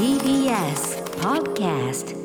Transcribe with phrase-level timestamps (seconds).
[0.00, 2.16] TBS Podcast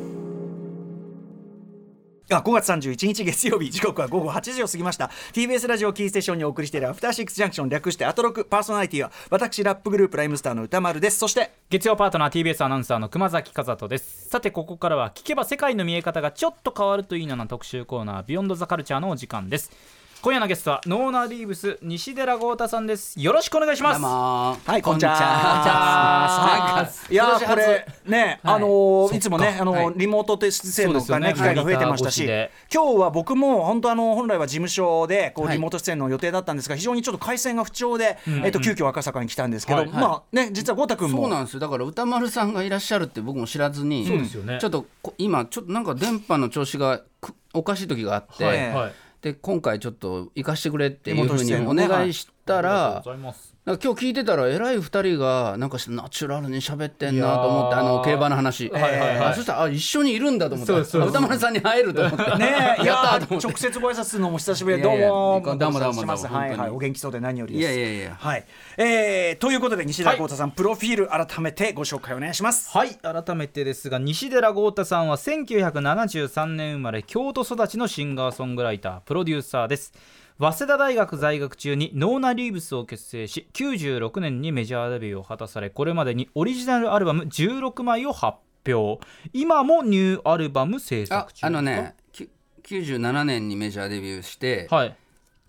[2.31, 5.11] あ5月31日月曜日時刻は午後8時を過ぎました。
[5.33, 8.45] TBS ラジオキーステーションにお送りしているアフターシックスジャンクション略してアトロク。
[8.45, 11.17] パーソナリティは私ラップグループライムスターの歌丸です。
[11.17, 14.29] そして月曜パートナー TBS アナウンサーの熊崎和人です。
[14.29, 19.69] さてここからは聞けば世界の見え方がちょっと変わるといいなな特集コーナービヨンドザカルチャーのお時間です
[20.25, 23.13] 今夜のゲストはノーナ・リーブス西寺豪太さんです。
[23.21, 24.01] よろしくお願いします。
[24.01, 25.11] はいこんにちは。
[25.11, 26.89] は。
[27.11, 29.93] いやーこれね、あのーいつもね、あのーはい。
[29.95, 31.33] リモートで出演のそうですよね。
[31.35, 32.23] 機会が増えてましたし、
[32.73, 39.89] 今日は僕も本当あの本来は事務所でこうはいリモート出演の予定だったんですが、非常にちょっと回線が不調で、えっと急遽赤坂に来たんですけど、はい。
[39.89, 41.21] まあね実は豪太君も。
[41.21, 41.59] そうなんですよ。
[41.59, 44.57] だから歌丸さんがいらっしゃるって僕も知らずにそうですよね。
[44.59, 48.73] ちょっとこ今ちょっとなんか電波の調子がくおかしい時があって、はい。
[48.73, 48.93] はい
[49.25, 51.87] で今回ちょっと行かしてくれっていうふうにおね。
[51.87, 53.03] 願いしたら、
[53.65, 59.17] なんか今日聞いてたら偉い二人がなんかナチュラルに喋ってんなと思ってあの競馬の話、はいはいはい。
[59.17, 61.09] あそしたらあ一緒にいるんだと思ってそうそうそう。
[61.09, 62.37] 歌丸さんに会えると思って。
[62.37, 63.47] ねえいや やったーと思って。
[63.47, 67.73] 直接ご挨拶するのも久しぶりでどいうもどうもどうもはいはいお元気そうで何よりです。
[67.73, 68.15] いやいやいや。
[68.19, 68.45] はい、
[68.77, 72.69] えー、ということで西田豪太さん、プロフィール改めてご紹介お願いします。
[72.69, 72.89] はい。
[73.01, 79.91] 改めてですが西寺豪太さんは1973年生まれ京都育ちのシンガーソングライタープロデューサーです
[80.37, 88.99] 早稲田大学在学中にノーナ・リーブスを結成し96年にメジャーデビューを果たされこれまでにオリジナルアルバム16枚を発表。
[89.31, 92.29] 今もニューアルバム制あ作中あのねき
[92.63, 94.95] 97年にメジャーデビューして、はい。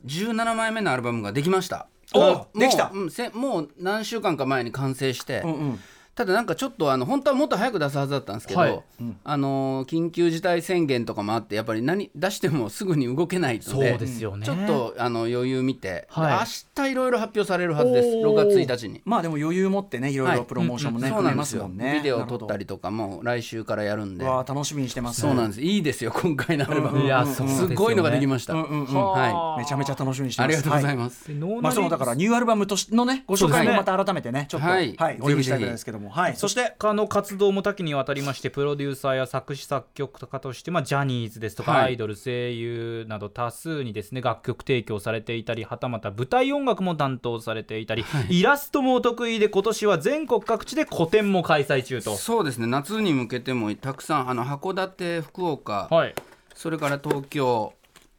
[0.07, 1.89] 17枚目のアルバムができました。
[2.15, 2.93] おできた。
[2.95, 5.81] うんせもう何週間か前に完成して、うんうん
[6.17, 8.83] ただなんかちょっとあの本当はもっと早く出すはずだったんですけど、はい。
[9.23, 14.47] あのー緊急事態宣言とかもあってやっぱり何出してもすぐに動けないのそうでですよね。
[14.47, 16.39] ちょっとあの余裕見て、はい。
[16.39, 18.31] 明日いろいろ発表されるはずですおー。
[18.31, 19.03] 6月1日に。
[19.05, 20.17] まあでも余裕持ってねい。
[20.17, 24.25] ろいろプロモーションもね、そう組めまなんですすよもんねビデオ撮ったりりとかも来週からやるんで。
[24.25, 25.61] わあ楽しみにしてますそうなんです。
[25.61, 27.47] いいですよ今回のアルバム、いやそう。
[27.47, 28.95] ですよねすごいのができました、うんうんうん。
[28.95, 30.49] はめちゃめちゃ楽しみにしてます。
[30.49, 34.67] ありがとうございはます、でノーナ・リーブスまあそのだからニューアルバムとしのねご紹介もまた改めてねちょっと。
[34.67, 34.91] ははい。
[34.91, 36.37] いお呼びしたいと思いますけどもはい。
[36.37, 36.75] そして？
[36.79, 41.85] 他の活動も多岐にわたりましてプロデューサーや作詞作曲家として、まあ、ジャニーズですとか、はい。
[41.85, 52.17] アイドル声優など多数にですね楽曲提供されていたりはたまた舞台音楽も担当されていたり、イラストもお得意で今年は全国各地で個展も開催中と。
[52.17, 52.67] そうですね。
[52.67, 56.15] 夏に向けてもたくさんあの函館福岡、はい、
[56.55, 57.73] それから東京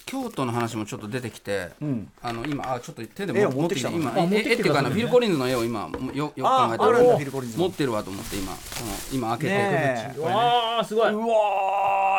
[0.08, 2.10] 京都の話もちょっと出てきて、ん。
[2.24, 3.90] あの今あちょっと手で持ってきた。
[3.90, 6.84] 今絵絵っていうかフィル・コリンズの絵を今よよく考あえて。
[6.84, 7.64] るあるんだフィル・コリンズの。
[7.66, 10.20] 持ってるわと思って今その今開けて、ねえ。
[10.20, 11.12] わあすごい。
[11.14, 11.26] うわ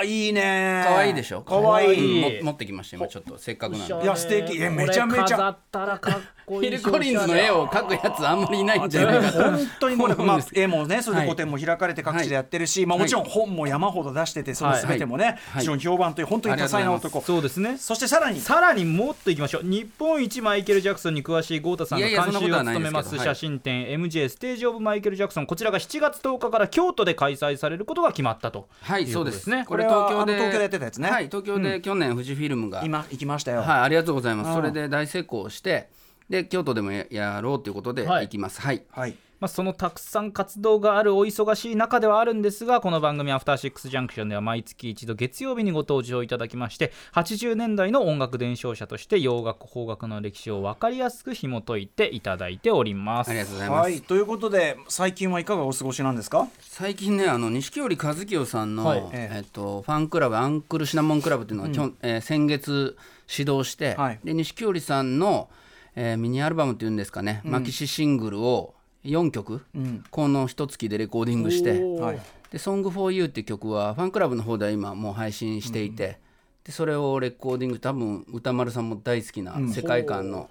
[0.05, 1.43] ーいいね可愛いでしょ？
[1.43, 1.99] 可愛い。
[1.99, 3.39] いうんも持ってきました今ちょっと。
[3.39, 4.05] せっかくなんで。
[4.05, 4.59] いや素敵。
[4.63, 5.25] えめちゃめちゃ。
[5.25, 15.37] 飾ったらかっこいいフィル・コリンズの絵を描くやつあんまりいないんじゃないか本当にこれ、まあそう絵もねそれで個展も開かれて各地でやってるし、まあ、もちろん本も山ほど出しててその全てもね、はい。
[15.61, 17.21] 非常に評判という本当に多彩な男。
[17.21, 17.77] そうですね。
[17.79, 18.41] そしてさらに。
[18.41, 19.63] さらにもっといきましょう。
[19.65, 25.47] 日本一マイケル・ジャクソンに詳しい豪太さんが監修を務めます写真展 MJ ステージ・オブ・マイケル・ジャクソン。
[25.47, 29.49] こちらが7月10日から京都で開催されることが決まったとはいそうです。
[29.51, 31.11] ねこれ東京で東京でやってたやつね。
[31.11, 32.83] はい東京で去年富士フィルムが。
[32.85, 34.49] 今行きましたよ、はい、ありがとうございます。
[34.49, 34.55] うん。
[34.55, 35.89] それで大成功して、
[36.29, 38.27] で京都でもややろうということではい。
[38.27, 38.61] 行きます。
[38.61, 38.83] はい。
[38.91, 39.15] はい。
[39.41, 53.31] まあ、そのたくさん活動があるお忙しい中ではあるんですがこの番組「アフターシックスジャンクション」では毎月一度月曜日にご登場いただきまして80年代の音楽伝承者として洋楽邦楽の歴史を分かりやすく紐解いていただいております。
[53.31, 53.81] ありがとうございます。
[53.83, 54.01] はい。
[54.01, 56.49] ということで最近はいかがお過ごしなんですか？
[56.61, 59.03] 最近ね、あの錦織一清さんの、はい。
[59.13, 62.97] えっとファンクラブアンクルシナモンクラブっていうのを、きょえー先月
[63.39, 64.19] 指導して、はい。
[64.25, 65.49] で錦織さんの、
[65.95, 69.63] えーミニアルバムっていうんですかね、マキシシングルを4曲、
[70.11, 71.83] この一月でレコーディングして。
[72.01, 72.21] はい。
[72.51, 76.19] で「Song for You」っていう曲はファンクラブの方では今もう配信していて、
[76.65, 80.49] でそれをレコーディング多分歌丸さんも大好きな世界観の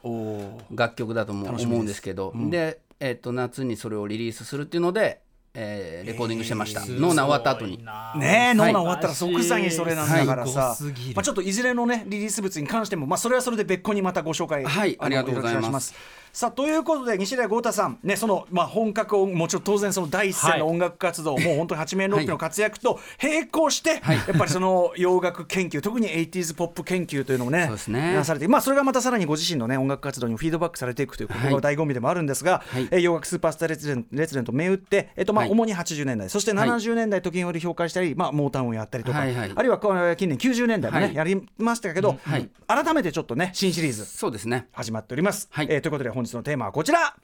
[0.73, 5.21] 楽曲だと思う,、んですけど、で、えっと夏にそれをリリースするっていうので、
[5.59, 7.77] えーレコーディングしてました、ノーナ終わった後に。
[8.15, 8.83] ねえ、ノーナはい。
[8.83, 10.77] 終わったら即座にそれなんだからさ、
[11.15, 11.51] まあ、ちょっとい。
[11.51, 15.95] ずれのねリリース物に関しても、まあ、それはそれで別個にまたご紹介のはいありがとうございます
[16.37, 23.99] さあということで西田豪太さん、ね、その、まあ、本格音もちろん当然その第一線の音楽活動、もう本当に八面六臂の活躍と並行して、や
[24.35, 28.13] っぱりその 洋楽研究特に 80s ポップ研究というのをねそうですね。
[28.13, 31.75] なされて、まあ、それがまたさらにご自身の、ね、音楽活動にフィードバックされていくというここがはい。
[31.75, 32.87] 醍醐味でもあるんですが、はい。
[32.91, 35.51] えー洋楽スーパースター列伝列伝と銘打って、えっとまあ、はい。
[35.51, 36.69] 主に80年代そしてはい。
[36.69, 39.51] 70年代時により評価したり、まあ、モータウンをやったりとか、はいはい。
[39.55, 41.15] あるいはこの近年90年代もね、はい。
[41.15, 42.47] やりましたけど、はい。
[42.67, 44.67] 改めてちょっとね新シリーズそうですね。
[44.71, 45.67] 始まっております、はい。
[45.71, 47.15] えーということで本日のテーマはこちら。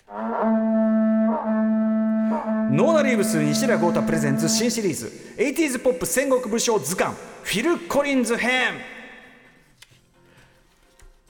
[2.72, 5.12] ノーナリーブス西寺郷太 presents 新シリーズ。
[5.38, 7.16] 80s ポップ戦国武将図鑑。
[7.44, 8.74] フィル・コリンズ編。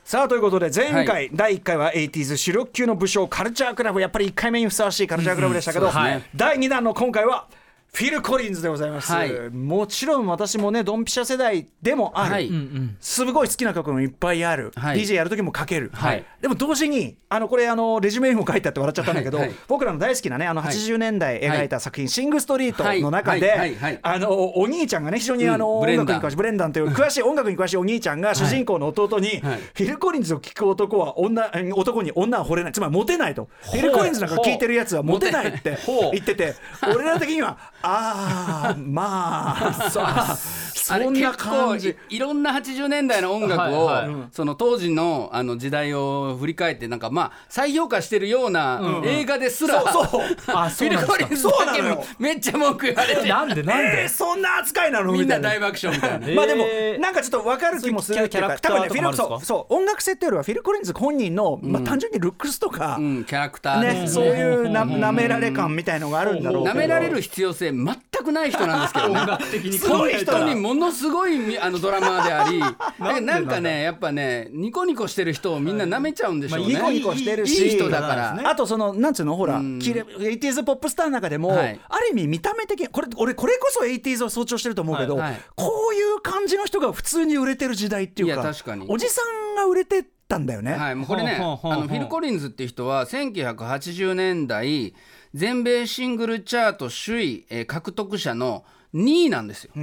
[0.06, 4.00] さあということで前回、第1回は 80s 主力級の武将カルチャークラブ。
[4.00, 6.30] やっぱり1回目にふさわしいカルチャークラブでしたけど、うんそうですね。
[6.36, 7.48] 第2弾の今回は
[7.96, 9.32] フィル・コリンズでございます、はい。
[9.52, 12.52] もちろん私もねドンピシャ世代でもある、はい。
[13.00, 14.98] すごい好きな曲もいっぱいある、はい。
[15.00, 16.26] DJ やる時もかける、はい。
[16.42, 19.48] でも同時にあのこれあのレジュメにも書いてあって笑っちゃったんだけど、はい。
[19.50, 20.76] はい僕らの大好きなねあのはい。
[20.76, 23.60] 80年代描いた作品「シング・ストリート」の中で、はい。
[23.60, 23.76] はい。
[23.76, 24.00] はい。
[24.02, 25.82] あのお兄ちゃんがね非常にあの、うん。
[25.82, 29.40] ブレンダン音楽に詳しいブレンダンという詳しい音楽に詳しいお兄ちゃんが主人公の弟に、はい。
[29.40, 32.72] フィル・コリンズを聴く男は女男に女は惚れない。
[32.72, 33.50] つまりモテないと。
[33.62, 36.12] フィル・コリンズなんか聴いてるやつはモテないってほう。
[36.14, 39.74] 言ってて俺ら的にはああまあ
[40.74, 41.96] そんな感じ。
[42.10, 44.16] いいろんな80年代の音楽を、はいはい。
[44.32, 50.22] その当時のあの時代を振り返ってなんかまあ再評価してるような映画ですら、そうそう。
[50.48, 53.28] あフィル・コリンズそうなだめっちゃ文句言われて。
[53.28, 55.12] なんでなんえでーそんな扱いなの？
[55.14, 56.28] みんな大爆笑みたいな。
[56.28, 56.36] えー。
[56.36, 56.66] まあでも
[57.02, 66.76] なんかちょっと分かる気もするって多分ねフィルそうそう音楽性っていうよりはフィル・コリンズ本人の、まあ、単純にルックスとか、うん、キャラクターね、ですそういうな舐められ感みたいのがあるんだろうけど。
[66.76, 69.20] 舐められる必要性全くない人なんですけどね。
[69.22, 72.60] 音楽的にすごい人にものすごいみあのドラマーであり。
[73.00, 76.74] なんなんかねやっぱねニコニコしてる人をみんな舐めちゃうんでしょうね。
[76.80, 78.50] まあニコニコしてるしいい人だから。
[78.50, 81.80] あとそのなんつうのほら、キレ 80s ポップスターの中でも、はい。
[81.90, 85.42] ある意味見た目的にこれ俺これこそ 80s を象徴してると思うけど、はいはい。
[85.56, 88.86] こういう感じの人が普通に売れてる時代っていうかいや確かに。
[88.88, 89.22] おじさ
[89.54, 90.74] んが売れてたんだよね。
[90.74, 94.94] はい、もうこれね、あのフィル・コリンズっていう人は1980年代
[95.34, 98.64] 全米シングルチャート首位、えー獲得者の
[98.94, 99.74] 2位なんですよ。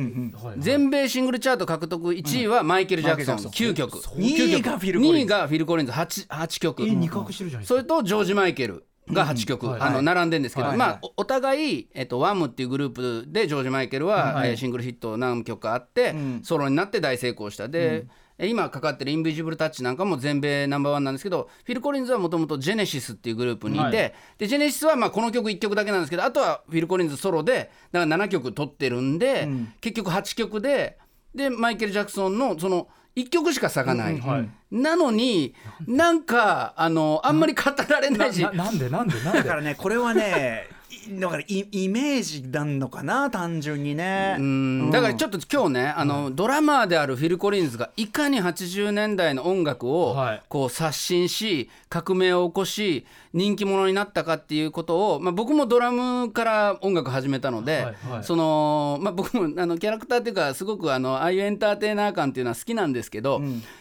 [0.58, 3.98] 全米シングルチャート獲得1位はマイケル・ジャクソン、マイケル9曲。
[4.16, 5.18] 二位がフィルコリンズ。
[5.18, 7.74] 2位がフィル・コリンズ 8, 8曲、え肉薄してるじゃないですか。
[7.74, 16.14] それとジョージ・マイケルが8曲、はいあの並んでんですけど、はいまあおお互い、えっと、ワムっていうグループでジョージ・マイケルは、えーシングルヒット何曲かあって、
[16.44, 17.68] ソロになって大成功した。
[17.68, 18.06] で、え
[18.48, 24.14] 今かかってる「Invisible Touch」なんかも全米ナンバーワンなんですけどフィル・コリンズはもともとジェネシスっていうグループにいて、はい。
[24.38, 29.48] でジェネシスはまあこの曲1曲だけなんですけどあとはフィル・コリンズソロでだから7曲取ってるんで、
[29.80, 30.98] 結局8曲で
[31.34, 34.20] でマイケル・ジャクソンのその1曲しか咲かない。
[34.20, 34.48] はい。
[34.70, 35.54] なのに
[35.86, 38.40] なんかあのあんまり語られないし。
[38.42, 39.38] なななんでなんでなんで？
[39.40, 44.36] だからねこれはねいだからイイメージなんのかな単純にね。
[44.38, 44.90] うん。
[44.90, 50.42] だからちょっと今日ねあの、ドラマーであるフィル・コリンズがいかに80年代の音楽をはい。
[50.48, 57.84] こう刷新し革命を起こし人気者になったかっていうことを、まあ、僕もドラムから音楽始めたので、はい
[58.14, 58.24] はい。
[58.24, 63.40] そのまあ、僕もあのキャラクターっていうかすごくあのああいうエンターテイナー感っていうのは好きなんですけど、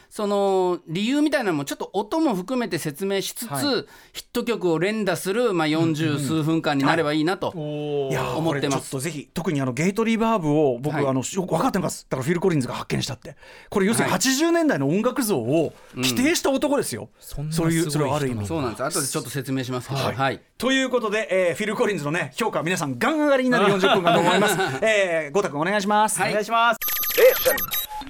[0.09, 3.63] その理由みたいなのもちょっと音も含めて説明しつつ、はい。
[4.13, 7.49] ヒット曲を連打する、まあ、40数分間になればいいなと。
[7.49, 8.45] 思ってます。
[8.45, 11.07] これちょっとぜひ特にあのゲートリバーブを僕、はい。
[11.07, 12.05] あのよく分かってます。
[12.09, 13.35] だからフィル・コリンズが発見したって。
[13.69, 14.19] これ要するにはい。
[14.19, 18.47] 80年代の音楽像を規定した男ですよ、そそういうすごい人それはある意味。
[18.47, 18.83] そうなんです。
[18.83, 20.15] 後でちょっと説明しますけど、はい。
[20.15, 20.41] はい。
[20.57, 24.57] ということで、えーフィル・コリンズのね評価皆さんガン上がりになる 40分間と思います。
[24.81, 26.31] えー、ゴタ君お願いします、はい。
[26.31, 26.79] お願いします。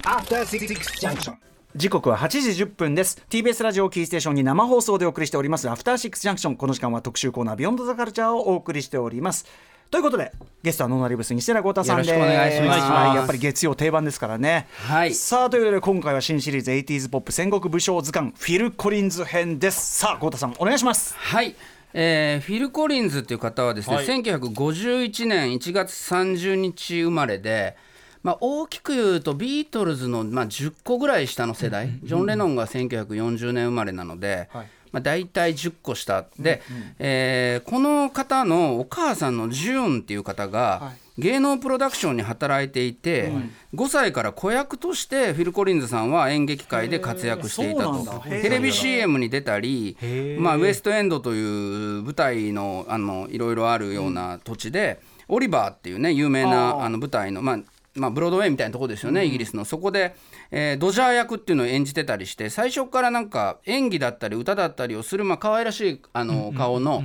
[0.04, 1.34] After Six Junction.
[1.76, 3.24] 時刻は8時10分です。
[3.30, 5.70] TBS ラジオキーステーションに生放送でお送りしております。
[5.70, 9.46] After Six Junction この時間は特集コーナー Beyond the Culture をお送りしております
[9.90, 10.30] ということで
[10.62, 12.10] ゲストはノーナリブス西寺郷太さんです。
[12.10, 12.80] よろしくお願いします。
[12.80, 14.68] はいやっぱり月曜定番ですからね。
[14.86, 15.14] はい。
[15.14, 19.98] さあということで今回は新シリーズ 80s ポップ戦国武将図鑑フィル・コリンズ編です。
[19.98, 21.16] さあ郷太さんお願いします。
[21.16, 21.56] はい、
[21.92, 24.06] えーフィル・コリンズっていう方はですね、はい。
[24.06, 27.76] 1951年1月30日生まれで、
[28.22, 34.50] まあ、大きく言うとビートルズの、まあ、10個ぐらい下の世代、ジョン・レノンが1940年生まれなので、
[34.92, 36.26] まあ、大体10個下。
[36.38, 36.62] で、
[36.98, 43.30] えーこの方のお母さんのジューンっていう方が、芸能プロダクションに働いていて、
[43.74, 48.22] 5歳から子役としてフィル・コリンズさんは演劇界で活躍していたと。
[48.28, 49.96] テレビ CM に出たり、
[50.38, 57.58] まあ、ウエストエンドという舞台のあのいろいろあるような土地で、オリバーっていうね有名なあの舞台の、まあ
[57.94, 59.64] まあ、ブロードウェイみたいなとこですよね、イギリスの。
[59.64, 60.14] そこで、
[60.50, 67.02] えードジャー役っていうのを演じてたりして最初からなんか演技だったり歌だったりをする、まあ可愛らしいあの顔の。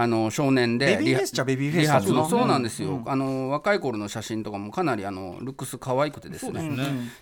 [0.00, 2.22] あの少年でベビーフェイスっちゃベビーフェイスリハそうだもん。
[2.22, 6.70] なそうなんですよ、あの若い頃の写真とかもかなりあのルックス可愛くてですね。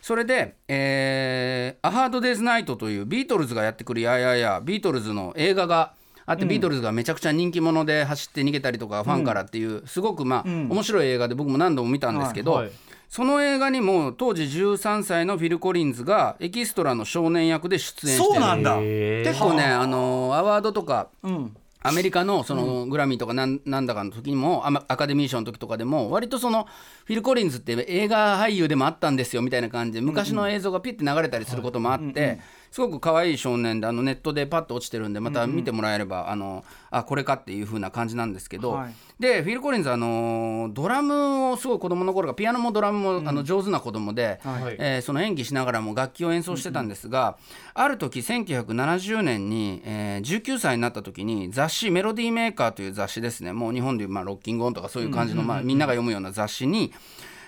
[0.02, 5.94] それで、えー「A Hard Day's Night」というビートルズがやってくるやややビートルズの映画が
[6.26, 12.72] あって、ビートルズがめちゃくちゃ人気者で走って逃げたりとかファンからっていう、すごくまあ、面白い映画で僕も何度も見たんですけど、はいはい
[13.16, 18.34] その映画にも当時13歳のフィル・コリンズがエキストラの少年役で出演してる。
[18.34, 18.76] そうなんだ。
[18.76, 19.86] 結構ねあ。
[19.86, 21.56] のアワードとかうん。
[21.82, 26.66] アメリカのそのグラミーとかなんなんだかの時にもアカデミー賞の時とかでも割とその
[27.06, 32.40] フィル・コリンズって映画俳優でもあったんですよみたいな感じで昔の映像がピッて流れたりすることもあって。
[32.76, 38.94] すごく可愛い少年であのネットでパッと落ちてるんでまた見てもらえれば、あのあこれかっていう風な感じなんですけど、はい。
[39.18, 44.76] でフィル・コリンズあのドラムをすごい子供の頃からピアノもドラムも、あの上手な子供で、はい。
[44.78, 47.38] えーその演技しながらも楽器を演奏してたんですが、
[47.72, 53.54] ある時1970年に、えー19歳になった時に雑誌「メロディーメーカー」という雑誌ですね。
[53.54, 56.92] もう日本でいう、まあ、ロッキングオンとかそういう感じの、まあ、みんなが読むような雑誌に、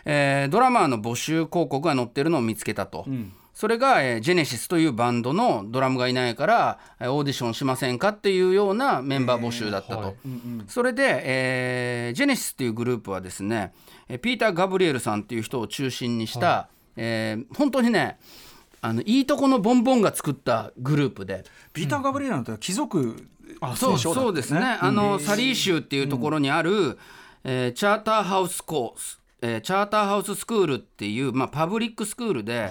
[0.07, 3.05] えードラマーの募集広告が載ってるのを見つけたと。
[3.59, 10.01] それが、えージェネシスというバンドのドラムがいないからえーオーディションしませんかっていうようなメンバー募集だったと。
[10.01, 10.15] はい。
[10.69, 13.73] それで、えージェネシスというグループはですね
[14.09, 18.21] えーピーター・ガブリエルさんっていう人を中心にした、えー本当にね
[18.81, 21.43] あのいいとこのボンボンが作ったグループで。
[21.73, 23.27] ピーター・ガブリエルなんて貴族
[23.75, 26.97] そう選手だったそうですね、あのサリー州っていうところにある、
[27.43, 32.71] えーチャーターハウスコース、えーチャーターハウススクールっていう、まあ、パブリックスクールで、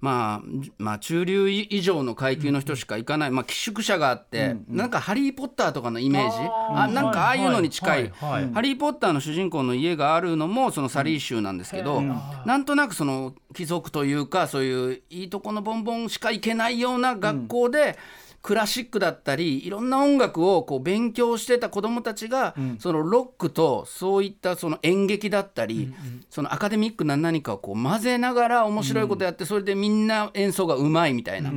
[0.00, 0.48] まあ、
[0.78, 6.36] まあ中流以上の階級の人しか行かない、まあ、寄宿舎があって、なんか「ハリー・ポッター」とかのイメージ。
[6.74, 8.08] あなんかああいうのに近い。
[8.10, 12.02] ハリー・ポッター」の主人公の家があるのもそのサリー州なんですけど、
[12.44, 17.98] なんとなくその貴族というかそういういいとこのボンボンしか行けないような学校で、
[18.42, 25.92] クラシックだったりいろんな音楽をこう勉強してた子どもたちが、そのロックとそういったその演劇だったり、
[26.30, 31.52] そのアカデミックな何かをこう混ぜながら面白いことやって、それでみんな演奏がうまいみたいな、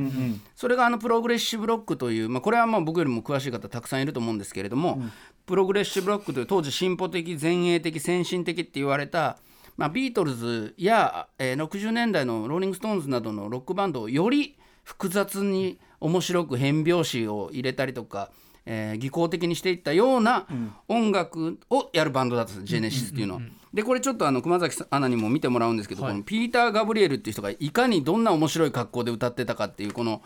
[0.56, 5.00] それがあのプログレッシブロックという、まあ、これはまあ僕よりも詳しい方たくさんいると思うんですけれども、
[5.46, 9.38] プログレッシブロックという当時進歩的前衛的先進的って言われた
[9.76, 18.30] まあ、ビートルズや、えー60年代のローリング・ストーンズなどのロックバンドをより複雑に面白く変拍子を入れたりとか、
[18.66, 20.46] えー技巧的にしていったような
[20.88, 23.40] 音楽をやるバンドだったんです、ジェネシスっていうのは。
[23.72, 30.22] でこれちょっとあの熊崎アナにも見てもらうんですけど、このピーター・ガブリエルっていう人がいかにどんな面白い格好で歌ってたかっていうこの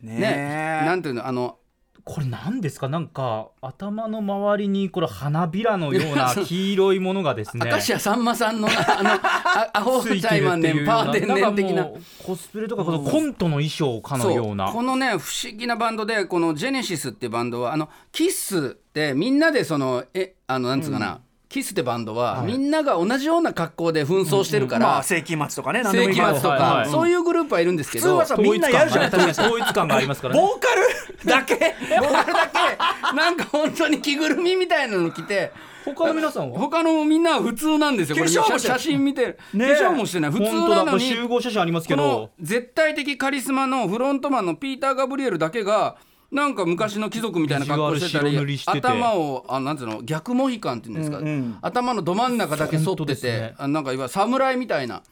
[0.00, 1.58] ねねえなんていうのあの
[2.04, 2.88] これ何ですか？
[2.88, 7.70] なんか頭の周りにこれ花びらのような 黄色いものがですね。
[7.70, 11.88] 明石家さんまさんのあのあアホチついてャイマンねパーテンネン的な。
[12.22, 14.66] コスプレとかこのコントの衣装かのような。
[14.70, 21.20] このね不思議なバンドでこのジェネシスっていうバンドはあのキッスってみんなでそのえあのなんつうかな、
[21.54, 29.14] キスってバンドは、みんなが同じような格好で紛争してるから、まあ世紀末とかね世紀末とか、そういうグループはいるんですけど普通はさみんなやるじゃん。
[29.14, 30.40] 統一感がね確かに統一感がありますからね。
[30.40, 31.30] ボーカル？
[31.30, 31.54] だけ？
[32.00, 33.16] ボーカルだけ？
[33.16, 35.52] なんか本当に着ぐるみみたいなの着て
[35.84, 36.58] 他の皆さんは？
[36.58, 38.30] 他のみんなは普通なんですよこれ。
[38.30, 40.30] 化粧もして写写真見てる、化粧もしてない。
[40.32, 42.30] 普通なのに集合写真ありますけど。
[42.40, 45.96] 絶対的カリスマのフロントマンのピーター・ガブリエルだけが
[46.34, 48.78] なんか昔の貴族みたいな格好してたりりしてて。
[48.78, 51.20] 頭をあなんつうの逆モヒカンっていうんですか、
[51.62, 53.54] 頭のど真ん中だけ剃ってて、ね。
[53.56, 55.04] あなんかいわゆる侍みたいな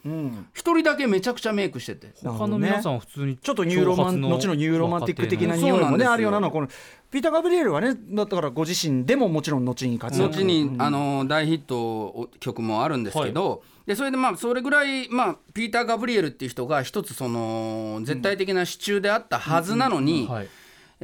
[0.52, 2.12] 一、人だけめちゃくちゃメイクしてて。
[2.24, 6.66] 他の皆さんは普通にちょっとニューロマン後のニューロマンティック的な匂いもねあるようなのこの
[7.12, 20.48] ピーター・ガブリエルはねだからご自身でももちろん後に活躍後に、あの大ヒット曲もあるんですけど、でそれでまあそれぐらい、まあ、ピーター・ガブリエルっていう人が一つその絶対的な支柱であったはずなのに、はい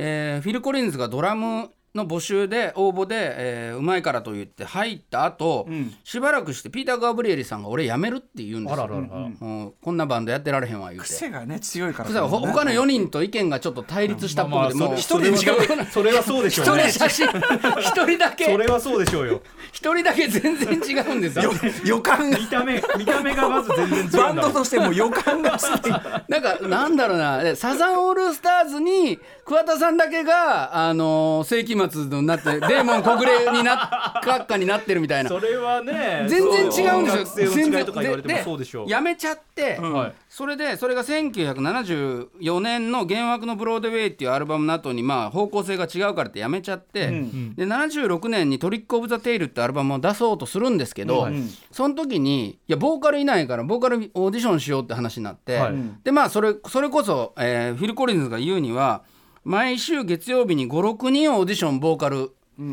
[0.01, 5.67] えーフィル・コリンズがドラムの募集で応募で、えーうまいからと言って入った後、
[6.05, 8.85] しばらくしてピーター・ガブリエルさんが俺辞めるって言うんですよ。
[8.85, 9.07] あららら。
[9.09, 9.09] ら
[9.41, 11.09] もうこんなバンドやってられへんわ言うて。
[11.09, 12.05] 癖がね強いから。
[12.05, 15.87] そしたらほ他の4人と意見がちょっと対立したっぽくて、もう一人違う。
[15.91, 16.83] それはそうでしょ一うね。
[16.89, 18.45] 人写真一人だけ。
[18.45, 19.43] それはそうでしょうよ。
[19.73, 21.53] 一人だけ全然違うんですよ。
[21.85, 22.39] 予感が。
[22.39, 25.91] 見た目見た目がまず全然違うバンドとしても予感がすごい
[26.29, 27.57] なんかなんだろうな。
[27.57, 35.31] サザンオールスターズに桑田さんだけがあの世紀末になって デーモン小暮にな閣下になってるみたいな。
[35.31, 37.51] それはね全然違うん学ですよ。
[37.51, 38.91] 生の違いとか言われてもそうでしょう。
[38.91, 40.13] やめちゃって、はい。
[40.29, 51.27] それでそれが1974年の「幻惑のブロードウェイ」っていうアルバムの後にまあ方向性が違うからってやめちゃって、で76年に「トリック・オブ・ザ・テイル」ってアルバムを出そうとするんですけど、
[51.73, 55.75] その時にいやボーカルいないからボーカルオーディションしようって話になって、はい。
[56.05, 59.01] でまあそれそれこそ、えーフィル・コリンズが言うには
[59.49, 62.65] 毎週月曜日に56人をオーディションボーカル呼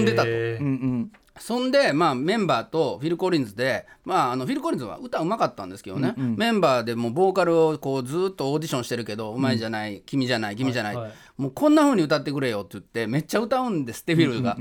[0.00, 0.28] んでたと。
[0.28, 1.12] えーうんうん。
[1.38, 14.58] そんで、まあ、メンバーとフィル・コリンズで、まあ、あのフィル・コリンズは歌うまかったんですけどね、メンバーでもうボーカルをこうずっとオーディションしてるけど、うまいじゃない君じゃない君じゃない、はいはいもうこんな風に歌ってくれよって言ってめっちゃ歌うんですってフィルが。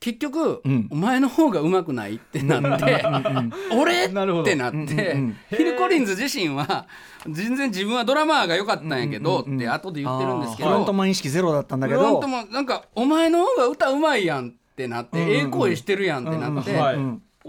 [0.00, 0.88] 結局、ん。
[0.90, 3.04] お前の方が上手くないってなって
[3.74, 6.86] 俺ってなって、うんうんフィル・コリンズ自身は
[7.28, 12.00] 全然自分はドラマーが良かったんやけど、って後で言ってるんですけどフロントマン意識ゼロだったんだけど。
[12.00, 16.72] フロントもなんかお前の方が歌うまいやんってなって、ええ声してるやんってなって、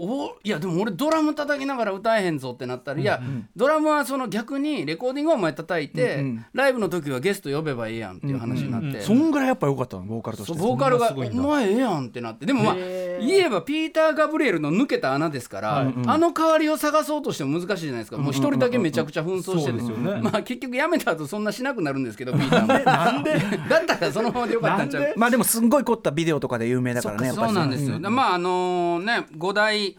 [0.02, 3.20] おいやでも俺ドラム叩きながら歌えへんぞってなったら、いや
[3.54, 6.46] ドラムはその逆にレコーディングはお前叩いて、うんうん。
[6.54, 10.58] ライブの時はゲスト呼べばいいやんっていう話になって、そんぐらいやっぱ良かったのボーカルとして。
[10.58, 11.48] ボーカルが「そんなすごいんだ。
[11.48, 12.46] お前ええやん」ってなって。
[12.46, 18.16] でもまあ言えばピーター・ガブリエルの抜けた穴ですから、はいあの代わりを探そうとしても難しいじゃないですか。
[18.18, 20.20] もう一人だけめちゃくちゃ紛争してるんですよね。
[20.22, 22.68] まあ結局やめた後そんなしなくなるんですけど ピーターも。
[22.84, 23.32] なんで？
[23.68, 25.12] だったらそのままでよかったんちゃう？
[25.16, 27.48] まあでもすんごい凝ったビデオとかで有名だからねやっぱり。
[27.48, 29.89] そうなんですよ、でまああのね5大、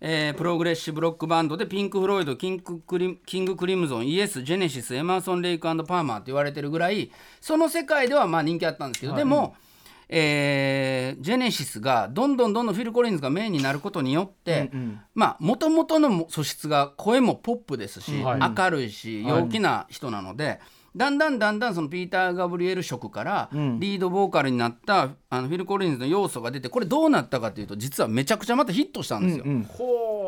[0.00, 9.56] えープログレッシブロックバンドでピンク・フロイドキングクリキング・クリムゾンイエスジェネシスエマーソン・レイクパーマーって言われてるぐらいその世界ではまあ人気あったんですけど、でも、
[10.08, 14.70] えージェネシスがどんどんどんどんフィル・コリンズがメインになることによって
[15.14, 18.54] まあもともとの素質が声もポップですし、はい。
[18.56, 20.60] 明るいし陽気な人なので。
[20.98, 29.44] だんだんだんだんそのピーター・ガブリエル色からリードボーカルになったあのフィル・コリンズの要素が出てこれどうなったかというと実はめちゃくちゃまたヒットしたんですよ。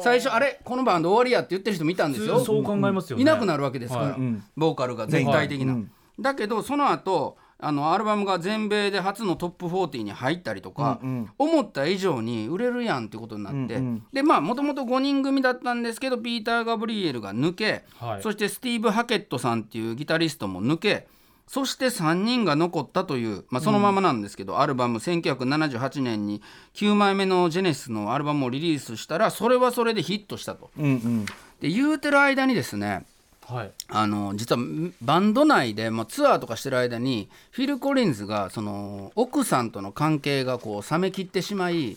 [0.01, 2.39] 最初あれこのバンド終わりやって言ってる人見たんですよ。
[2.39, 3.23] そう考えますよね。
[3.23, 4.21] いなくなるわけですから、はい
[4.57, 5.77] ボーカルが全体的な。
[6.21, 11.01] だけどその後あのアルバムが全米で初のトップ40に入ったりとか、
[11.39, 13.81] 思った以上に売れるやんってことになって、
[14.13, 18.23] でまあもともと5人組だったんですけどピーター・ガブリエルが抜け、はい。
[18.23, 21.07] そしてスティーブ・ハケットさんっていうギタリストも抜け
[21.51, 26.43] そして3人が残ったという、まあ、そのままなんですけど、アルバム1978年に
[26.75, 30.71] 9枚目のジェネシスのアルバムをリリースしたらそれはそれでヒットしたと。
[30.79, 31.27] うんうん。
[31.61, 33.05] で言うてる間にですね
[33.51, 33.73] はい。
[33.89, 41.97] あの実はんバンド内で、まあ、ツアーとかしてる間にフィル・コリンズがその奥さんとの関係がこう冷めきってしまい、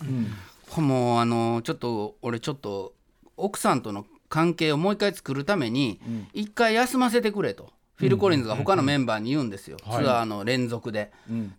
[0.75, 2.93] もうあのちょっと俺ちょっと
[3.37, 5.99] 奥さんとの関係をもう一回作るために
[6.33, 7.69] 一回休ませてくれと。
[8.03, 10.03] フィル・コリンズが他のメンバーに言うんですよ、はい。
[10.03, 11.11] ツアーの連続で。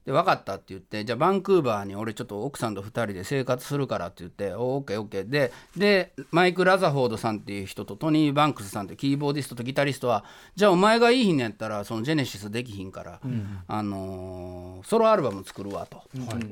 [0.05, 5.29] で分かったって言ってじゃあバンクーバーに俺ちょっと奥さんと2人で生活するからって言ってオーケーオーケー。
[5.29, 13.21] ででマイク・ラザフォードさんっていう人とトニー・バンクスさんってキーボーディストとギタリストはじゃあお前がいい日にやったらそのジェネシスできひんから、
[13.67, 16.03] あのーソロアルバム作るわと、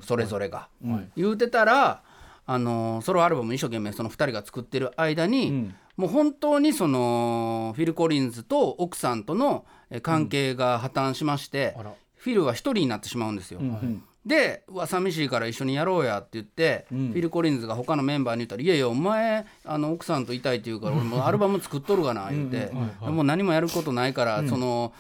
[0.03, 0.69] それぞれが、
[1.17, 2.03] 言うてたら、
[2.47, 11.93] あのーソロアルバム一生懸命その2人が作ってる間に、もう本当にそのフィル・コリンズと奥さんとのえ関係が破綻しまして、あら。
[12.23, 13.61] フィルは一人になってしまうんですよ。
[14.25, 22.71] でうわ寂しいから一緒にやろうやって言って、フィル・コリンズが他のメンバーに言ったら「いやいやお前あの奥さんといたいって言うから俺もうアルバム作っとるがな」言って
[23.03, 24.93] 「もう何もやることないから、その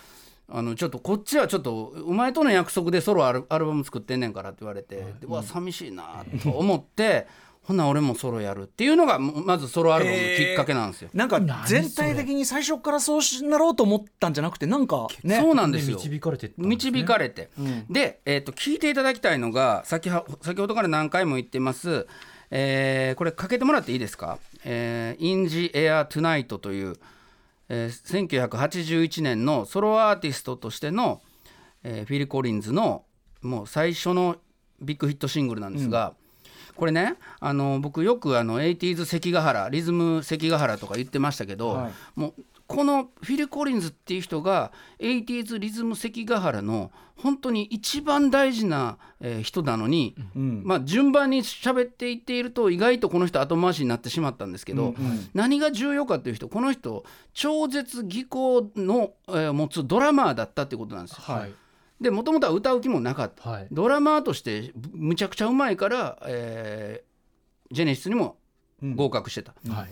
[0.48, 7.28] あのちょっとこっちはちょっとお前との約束でソロアルアルバム作ってんねんから」って言われて、でうわ寂しいなと思って。
[7.64, 11.10] ほな俺もソロやるっていうのがまずソロアルバムのきっかけなんですよ。
[11.14, 15.36] なんか全体的に最初からそうしなろうと思ったんじゃなくてなんかね。
[15.36, 15.96] そうなんですよ。
[15.96, 17.50] 導かれてね導かれて、
[17.88, 22.08] で、えー、と聞いていただきたいのが先は先ほどから何回も言ってます、
[22.50, 26.96] えーこれかけてもらっていいですか「えー、In the Air Tonight」という、
[27.68, 31.22] えー1981年のソロアーティストとしての、
[31.84, 33.04] えーフィル・コリンズの
[33.40, 34.36] もう最初の
[34.80, 36.14] ビッグヒットシングルなんですが、
[36.76, 41.92] これねあの僕よくあの 80s 関ヶ原リズム関ヶ原とか言ってましたけど、はい。
[42.14, 42.34] もう
[42.66, 50.62] このフィル・コリンズっていう人が 80s リズム関ヶ原の本当に一番大事な、えー人なのに、ん。
[50.64, 54.94] まあ、順番に喋っていっていると意外とこの人後回しになってしまったんですけど、
[55.34, 57.04] 何が重要かという人この人
[57.34, 61.22] 超絶技巧の、えー持つドラマーだったってことなんですよ。
[61.22, 61.52] はい
[62.02, 63.48] でもともとは歌う気もなかった。
[63.48, 63.68] はい。
[63.70, 67.12] ドラマーとしてむちゃくちゃうまいから、えー
[67.74, 68.36] ジェネシスにも
[68.82, 69.88] 合格してた、はい。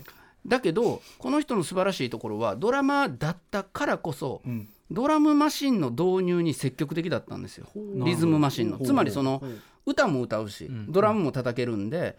[0.47, 4.69] だけどこの人の素晴らしいところはドラマーだったからこそ、ん。
[4.91, 7.69] ドラムマシンの導入に積極的だったんですよ。
[7.75, 8.79] リズムマシンの。
[8.79, 9.43] つまりその
[9.87, 12.19] 歌も歌うし、ドラムも叩けるんで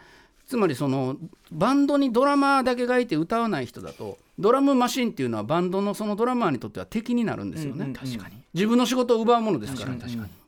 [0.51, 1.15] つまりその
[1.49, 8.35] バンドにドラマーだけがいて歌わない人だとドラムマシンっていうのはバンドのそのドラマーにとっては敵になるんですよね、確かに。
[8.53, 9.95] 自分の仕事を奪うものですから。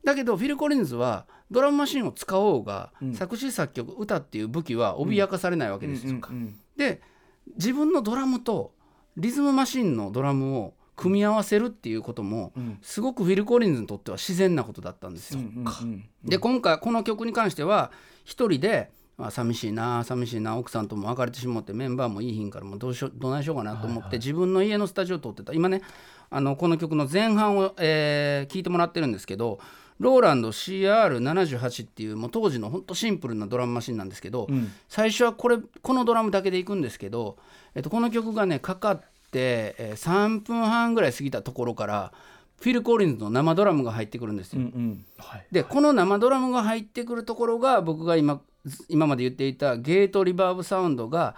[0.03, 6.19] だけどフィル・コリンズはドラムマシンを使おうが、作詞作曲歌っていう武器は脅かされないわけですよ。
[6.75, 6.99] で
[7.55, 8.73] 自分のドラムと
[9.15, 15.39] リズムマシンのドラムを組み合わせるっていうことも、すごくフィル・コリンズにとっては自然なことだったんですよ。
[16.25, 17.91] で今回この曲に関しては
[18.25, 18.91] 一人で
[19.27, 25.53] あ寂しいな寂しいな奥さんとも別れてしまってメンバーもいいひんからもうどうしようどないしようかなと思って、自分の家のスタジオを撮ってた。
[25.53, 25.81] 今ね
[26.29, 29.59] あのこの曲の前半を、えー聞いてもらってるんですけど
[29.99, 34.71] ローランド CR78 っていうもう当時のほんとシンプルなドラムマシンなんですけど、ん。
[34.89, 37.37] 最初はこれこのドラムだけでいくんですけど、
[37.75, 38.99] えっと、この曲がねかかっ
[39.31, 42.11] て、えー3分半ぐらい過ぎたところから
[42.59, 44.61] フィル・コリンズの生ドラムが入ってくるんですよ。
[44.61, 45.05] うんうん。
[45.17, 45.45] はい。
[45.51, 48.41] でこの生ドラムが入ってくるところが僕が今
[48.87, 51.35] 今まで言っていたゲートリバーブサウンドが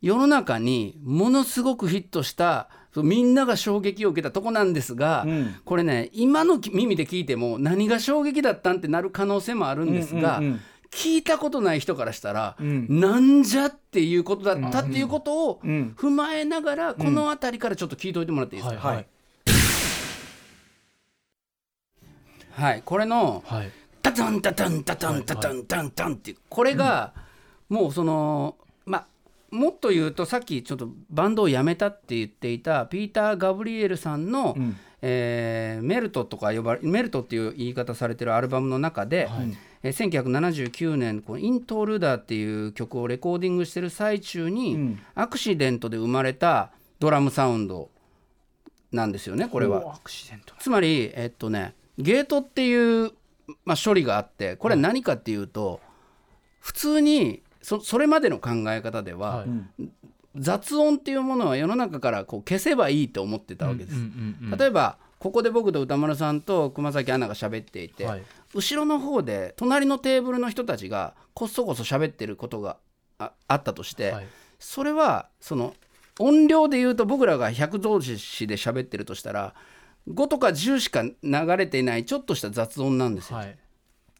[0.00, 5.54] 世の中にものすごくヒットしたみんなが衝撃を受けたとこなんですが、うん。
[5.64, 10.60] これね今の耳で聞いても何が衝撃だったんってなる可能性もあるんですが、うんうんうん
[10.92, 13.00] 聞いたことない人からしたら、ん。
[13.00, 15.94] なんじゃっていうことだったっていうことをん。
[15.96, 18.96] 踏まえながら、この辺りからちょっと聞いといてもらっていいですか、はい。
[18.96, 19.06] はい。
[22.50, 23.70] はい、これのはい
[24.02, 27.12] タタンタタンタタンタタンタンタンっていうこれが
[27.68, 29.06] もうそのまあ
[29.50, 34.76] もっと言うとさっきちょっとバンドを辞めたって言っていたピーター・ガブリエルさんの、ん。
[35.04, 39.28] えーメルトとか呼ばれメルトっていう言い方されてるアルバムの中で、
[39.82, 45.00] えー1979年この「イントルーダー」っていう曲をレコーディングしてる最中に、ん。
[45.16, 47.90] アクシデントで生まれたドラムサウンド
[48.92, 49.98] なんですよねこれは。
[50.60, 53.10] つまり、えっとね、ゲートっていう、
[53.64, 55.80] まあ、処理があってこれは何かっていうと、
[56.60, 59.48] 普通にそそれまでの考え方では、はい。
[60.36, 63.96] 雑音っていうものは世の中からこう消せばいいと思ってたわけです。
[64.58, 68.22] 例えばここで僕と歌丸さんと熊崎アナが喋っていて、はい。
[68.54, 72.78] 後ろの方で隣のテーブルの人たちがこっそこそ喋ってることが
[73.18, 74.26] ああったとして、はい。
[74.58, 75.74] それはその
[76.18, 79.54] 音量で言うと僕らが100同士で喋ってるとしたら
[80.08, 83.38] 5とか10しか流れていないちょっとした雑音なんですよ。
[83.38, 83.56] はい。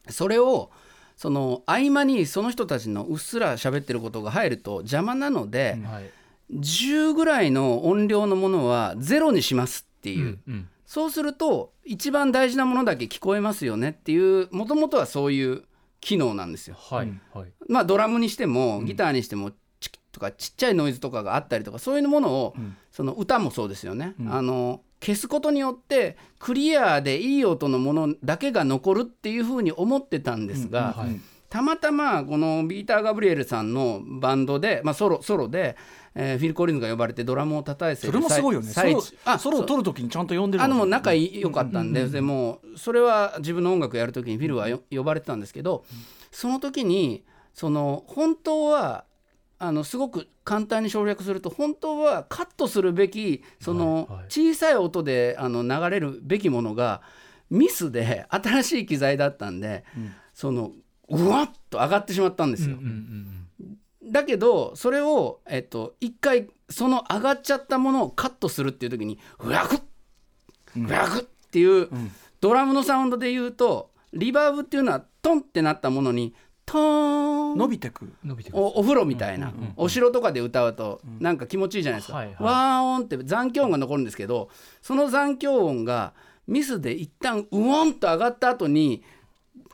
[0.09, 0.71] それを
[1.15, 6.09] その合間にその人たちのうっすら喋ってることが入ると邪魔なので、はい。
[6.53, 15.63] 10ぐらいの音量のものはゼロにしますっていう、うんそうすると一番大事なものだけ聞こえますよねっていうもともとはそういう
[16.01, 16.75] 機能なんですよ。
[16.77, 17.51] はいはい。
[17.67, 22.55] まあドラムにしてもギターにしてもチキッとかちっちゃいノイズとかがあったりとかそういうものを、
[22.91, 31.19] その歌もそうですよね、あの消すことによってクリアでいい音のものだけが残るっていうふうに思ってたんですが、はい。
[31.49, 35.75] たまたまこのビーター・ガブリエルさんのバンドで、まあ、ソロソロで、
[36.15, 38.67] えーフィル・コリンズが呼ばれてドラムを叩いてそれもすごいよね。
[38.71, 45.85] ソロあソロを取るときにちゃんと呼んでるあのもう仲良かったんで,、でもうそれは自分の音楽やる時にフィルはよ呼ばれてたんですけど、
[46.31, 49.05] その時にその本当は
[49.59, 57.01] あのすごく簡単に省略すると本当はカットするべきその小さい音であの流れるべきものが
[57.49, 59.85] ミスで新しい機材だったんで、
[60.33, 60.71] その
[61.07, 62.77] うわっと上がってしまったんですよ。
[64.03, 69.81] だけどそれを、えっと、一回その上がっちゃったものをカットするっていう時に「うわくっ
[70.75, 71.87] うわくっ」っていう、
[72.41, 76.33] ドラムのサウンドで言うとリバーブっていうのはトンってなったものに
[76.65, 77.57] トーン。
[77.57, 78.11] 伸びてく。
[78.23, 78.57] 伸びてく。
[78.57, 82.35] るおお風呂みたいな、お城とかで歌うとなんか気持ちいいじゃないですか、はいはい。
[82.39, 84.49] ワーオンって残響音が残るんですけど
[84.81, 86.13] その残響音が
[86.47, 89.03] ミスで一旦ウオンと上がった後に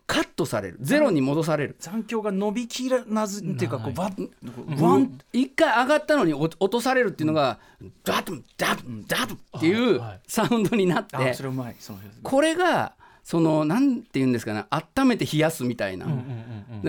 [0.06, 0.78] カットされる。
[0.82, 1.76] ゼロに戻される。
[1.80, 4.30] 残響が伸びきらずっていうかこうバッ
[4.68, 4.82] ワン。
[4.82, 7.60] ワン一回上がったのに落落とされるっていうのが、
[8.04, 11.76] ダドンダドンダドンっていうはいサウンドになって、あそれうまい。
[11.80, 12.94] そのこれが
[13.30, 16.08] そのなんて言うんですかね温めて冷やすみたいな、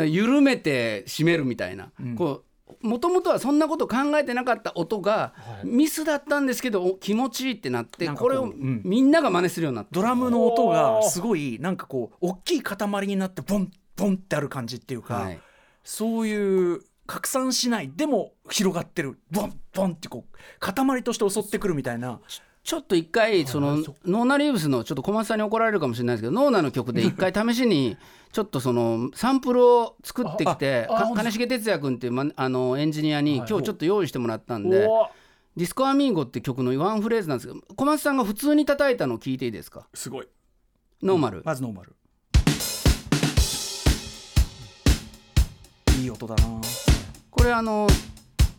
[0.07, 2.45] 緩めて締めるみたいな、こ
[2.83, 8.81] うもともとはそんなこと考えてなかった音がミスだったんですけどお気持ちいいってなってこれをうん。
[8.87, 9.91] みんなが真似するようになった。
[9.93, 15.39] ドラムの音がすごいなんかこう大きい塊になってボンボンってある感じっていうか、はい。
[15.85, 22.19] そういう拡散しないでも広がってるボンボンってこう塊として襲ってくるみたいな
[22.71, 27.97] ちょっと一回そのノーナ・リーブスのちょっと小松さんに怒られるかもしれないですけどノーナの曲で一回試しに
[28.31, 39.89] ちょっとそのサンプルを作ってきて金重哲也君っていうまあのエンジニアに今日ちょっと用意してもらったんでおー「Disco Amigo」って曲のワンフレーズなんですけど小松さんが普通に叩いたのを聞いていいですか？
[39.93, 40.29] すごい。
[41.03, 41.43] ノーマル。
[41.45, 41.97] まずノーマル。
[46.01, 46.61] いい音だな。
[47.33, 47.89] これあの、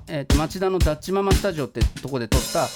[0.09, 2.67] えー、と町田のダッチママスタジオってとこで撮った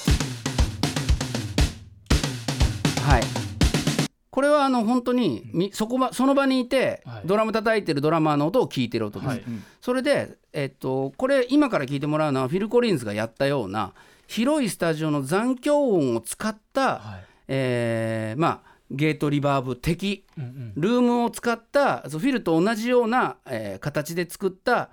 [4.36, 7.22] これはあの本当にみそこばその場にいて、はい。
[7.24, 9.44] ドラム叩いてるドラマーの音を聞いてる音です、はい。
[9.80, 13.94] それで、えっと、これ今から聞いてもらうのはフィル・コリンズがやったような
[14.28, 17.24] 広いスタジオの残響音を使った、はい。
[17.48, 20.74] えーまあゲートリバーブ的うんうん。
[20.76, 24.90] ルームを使ったそうフィルと同じような、えー形で作った、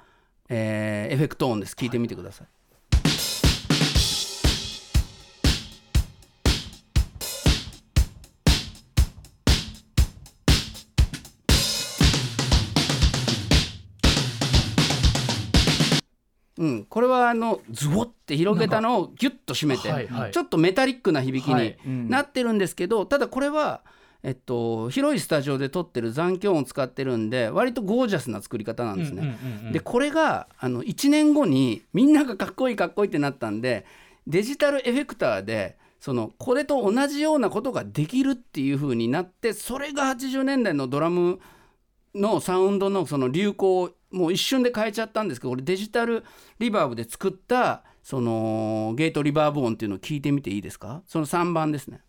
[0.51, 1.75] えーエフェクト音です。
[1.75, 2.47] 聞いてみてください。
[16.63, 20.31] うん、これはあのズボって広げたのをギュッと締めて、はいはい。
[20.31, 21.77] ちょっとメタリックな響きはい。
[21.85, 23.81] になってるんですけど、ただこれは、
[24.23, 29.23] えっと、広いスタジオで撮ってる残響音を使ってるんで割とゴージャスな作り方なんですね。
[29.23, 33.85] うんうんうんうんでこれがあの1年後にみんながかっこいいかっこいいってなったんで
[34.29, 41.41] デジタルエフェクターでそのこれと同じようなことができるっていう風になってそれが80年代のドラム
[42.15, 46.25] のサウンドのその流行をもう一瞬で変えちゃったんですけど俺デジタル
[46.59, 51.03] リバーブで作ったそのゲートリバーブ音っていうのを聞いてみていいですか？
[51.07, 52.01] その3番ですね。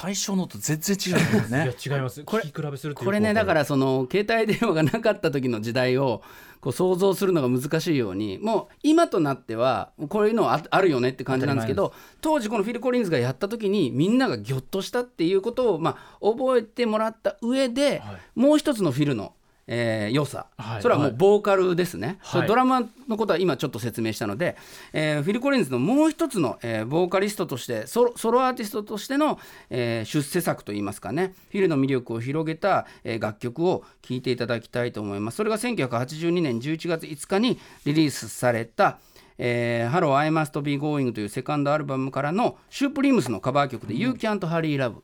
[0.00, 2.22] 最初のと全然違うもん いやね違います。
[2.22, 6.22] これ比べするとこれねだかららその携帯電話がなかった時の時代を
[6.60, 18.18] こう想像するのが難しいようにもう今となってはこういうのはああるよねって感じなんですけど当時このフィル・コリンズがやった時にみんながギョッとしたっていうことをまあ覚えてもらった上で、はい。
[18.36, 19.34] もう一つのフィルの、
[19.68, 20.82] えー良さ、はい。
[20.82, 22.48] それはもうボーカルですね、はい。
[22.48, 24.56] ドラマのことは今ちょっと説明したので、
[24.92, 29.38] えーフィル・コリンズのもう一つの、えーボーカリストとしてソロソロアーティストとしての、
[29.70, 31.34] えー出世作といいますかね。
[31.50, 35.36] フィルの魅力を広げた、えー楽曲を聴いていただきたいと思います。
[35.36, 38.98] それが1982年11月5日にリリースされた
[39.38, 45.02] 「えー、Hello I Must Be Going」というセカンドアルバムからのシュープリームスのカバー曲で「You Can't Hurry Love」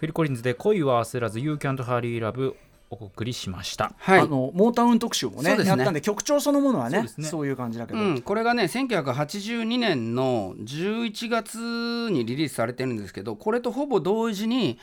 [0.00, 2.54] フィル・コリンズで恋は焦らず You Can't Hurry Love
[2.90, 3.92] お送りしました。
[3.98, 4.20] はい。
[4.20, 5.68] あのモータウン特集もねそうですね。
[5.68, 7.24] やったんで曲調そのものはねね。
[7.24, 14.78] そういう感じだけど、うん、これがね1982年の11月にリリースされてるんですけどこれとほぼ同時に、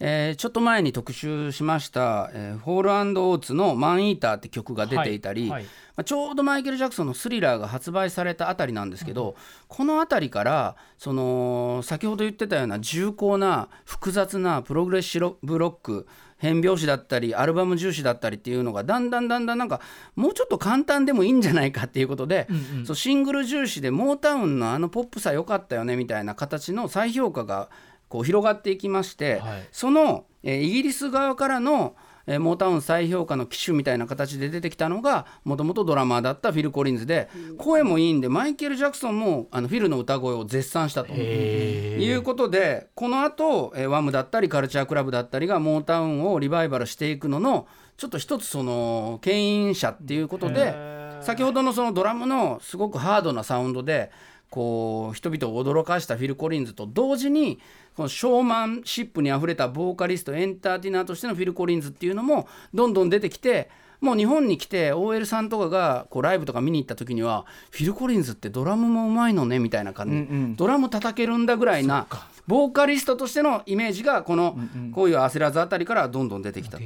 [0.00, 5.62] えーちょっと前に特集しました、えーホールオーツの「マンイーター」って曲が出ていたり、はいはい。
[5.62, 9.36] まあ、ちょうどマイケル・ジャクソンの「スリラー」が発売されたあたりなんですけど、
[9.68, 16.08] このあたりからその先ほど言ってたような重厚な複雑なプログレッシブロック
[16.42, 19.80] 変拍子だったりアルバム重視だったりっていうのがだんだんだんだんなんか
[20.16, 22.48] もうちょっと簡単でもいいんじゃないかっていうことで、
[22.84, 27.70] そうシングル重視でモータウンのあのポップさ良かったよねみたいな形の再評価が
[28.08, 29.68] こう広がっていきまして、はい。
[29.70, 31.94] その、えーイギリス側からの、
[32.26, 41.12] えーモータウン再評価の機種みたいな形で出てきたのがもともとドラマーだったフィル・コリンズで声もいいんでマイケル・ジャクソンもあのフィルの歌声を絶賛したと。
[41.12, 50.74] いうことでこの後、えーワムだったりカルチャークラブだったりがモータウンをリバイバルしていくののちょっと一つその牽引者っていうことで
[51.20, 54.10] 先ほどのそのドラムのすごくハードなサウンドで
[54.52, 57.58] こう人々を驚かしたフィル・コリンズと同時に
[57.96, 63.70] このショーマンシップにあふれたボーカリストエンターテイナーとしてのフィル・コリンズっていうのもどんどん出てきて
[64.02, 70.56] もう日本に来て OL さんとかがこうライブとか見に行った時にはフィル・コリンズってドラムもうまいのねみたいな感じ、うんうん。
[70.56, 72.06] ドラム叩けるんだぐらいな
[72.46, 74.58] ボーカリストとしてのイメージがこの
[74.92, 76.78] 「こういう焦らず」あたりからどんどん出てきた。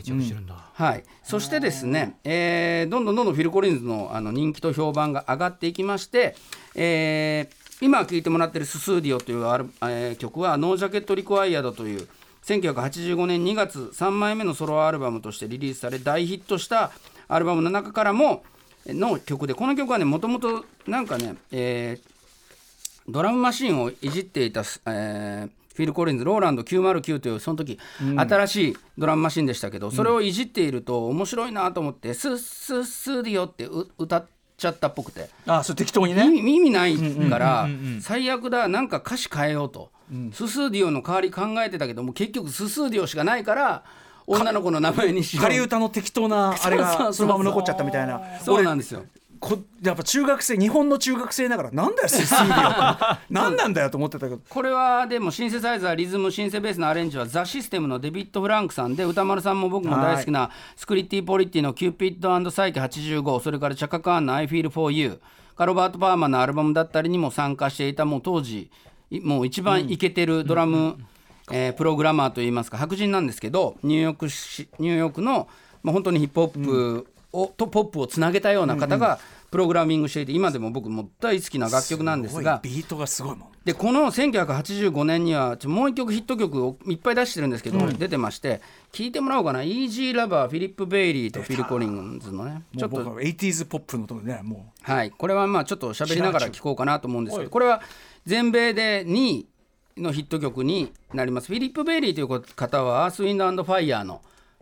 [0.75, 6.37] はい、そしてですね、えーどんどんどんどんフィル・コリンズのあの人気と評判が上がっていきまして、
[6.77, 12.09] えー今聴いてもらってる「ススーディオ」というアル、えー曲は「ノージャケット・リクワイアド」という
[12.43, 16.91] 1985年2月3枚目のソロアルバムとしてリリースされ大ヒットした
[17.29, 18.45] アルバムの中からも
[18.87, 22.17] の曲でこの曲はねもともとなんかね、えー
[23.09, 27.79] ドラムマシンをいじっていた、えーフィル・コリンズローランド909というその時、
[28.17, 35.29] 新しいドラムマシンでしたけどそれをいじっていると面白いなと思って「スッスッスーディオ」ってう歌っちゃったっぽくて。
[35.47, 36.25] あそれ適当にね。
[36.25, 36.97] 意味意味ない
[37.29, 37.69] から
[38.01, 39.91] 最悪だなんか歌詞変えようと、
[40.33, 43.85] ススーディオの代わり考えてたけども結局ススーディオしかないから
[44.27, 45.43] 女の子の名前にしよう。
[45.43, 48.21] 仮歌の適当なあれがそのまま残っちゃったみたいな。
[48.45, 49.05] そうなんですよ
[49.47, 52.09] こやっぱ中学生日本の中学生ながらなんだよ
[53.31, 54.41] 何 なんだよと思ってたけど。
[54.49, 65.21] これはでもシンセサイザーリズムシンセベースのアレンジはザ・システムのデビッド・フランクさんで歌丸さんも僕も大好きなスクリッティ・ポリッティの「キューピッドサイケ85」それからチャカ・カーンの「I Feel For You」
[65.57, 68.71] カロバート・パーマンのアルバムだったりにも参加していたもう当時
[69.11, 70.97] いもう一番イケてるドラム、
[71.51, 75.49] えープログラマーといいますか白人なんですけどニューヨークしニューヨークの、
[75.83, 79.19] まあ、本当にヒップホップを、とポップをつなげたような方が
[79.51, 83.49] プログラミングしていて今でも僕も大好きな楽曲なんですがビートがすごいもん。
[83.65, 88.61] でこの1985年にはちょもう一曲ヒット曲をいっぱい出してるんですけど、出てまして
[88.93, 97.83] 聞いてもらおうかな「Easy Lover」フィリップ・ベイリーとフィル・コリンズのねちょっともう僕は 80s ポップのとこねもはいこれはまあちょっと喋りながら聞こうかなと思うんですけどこれは
[98.25, 99.47] 全米で2位
[99.97, 101.49] のヒット曲になります。
[101.49, 104.21] フィリップ・ベイリーという方はアース・ウィンド・ファイヤーの、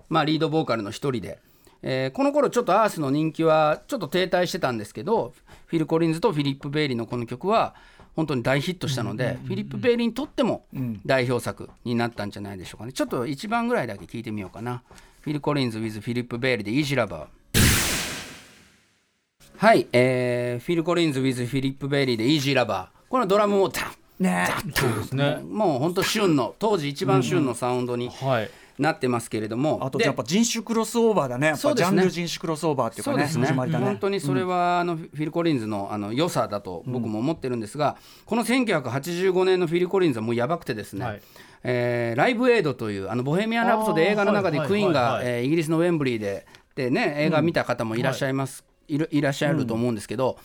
[0.09, 1.38] まあ、リードボーカルの一人で、
[1.87, 5.35] えーこの頃ちょっとアースの人気はちょっと停滞してたんですけど
[5.66, 7.75] フィル・コリンズとフィリップ・ベイリーのこの曲は
[8.16, 10.66] 本当に大ヒットしたので、フィリップ・ベイリーにとっても
[11.05, 12.92] 代表作になったんじゃないでしょうかね。
[12.92, 14.85] ちょっと1番ぐらいだけ聞いてみようかな。
[15.20, 24.49] フィル・コリンズ with フィリップ・ベイリーで「Easy Lover」はい、えーフィル・コリンズ with フィリップ・ベイリーで「Easy Lover」このドラムもダね。
[24.75, 25.40] そうですね。
[25.42, 31.49] ンもう本当旬の当時一番旬のサウンドにはいなってますけれども、であとやっぱ人種クロスオーバーだね。
[31.49, 31.99] やっぱジそうですね。
[31.99, 33.25] ャンル人種クロスオーバーっていうかね。
[33.25, 33.79] ね。
[33.79, 33.79] ね。
[33.79, 41.23] 本当にそれは、あのフィル・コリンズのあの良さだと僕も思ってるんですが、この1985年のフィル・コリンズはもうやばくてですね、はい。
[41.63, 50.39] えーライブエイドというあのボヘミアン・ラプソデー映画の中でクイーンがイギリスのウェンブリーでで、ね、映画見た方もいらっしゃいます、いるいらっしゃると思うんですけど、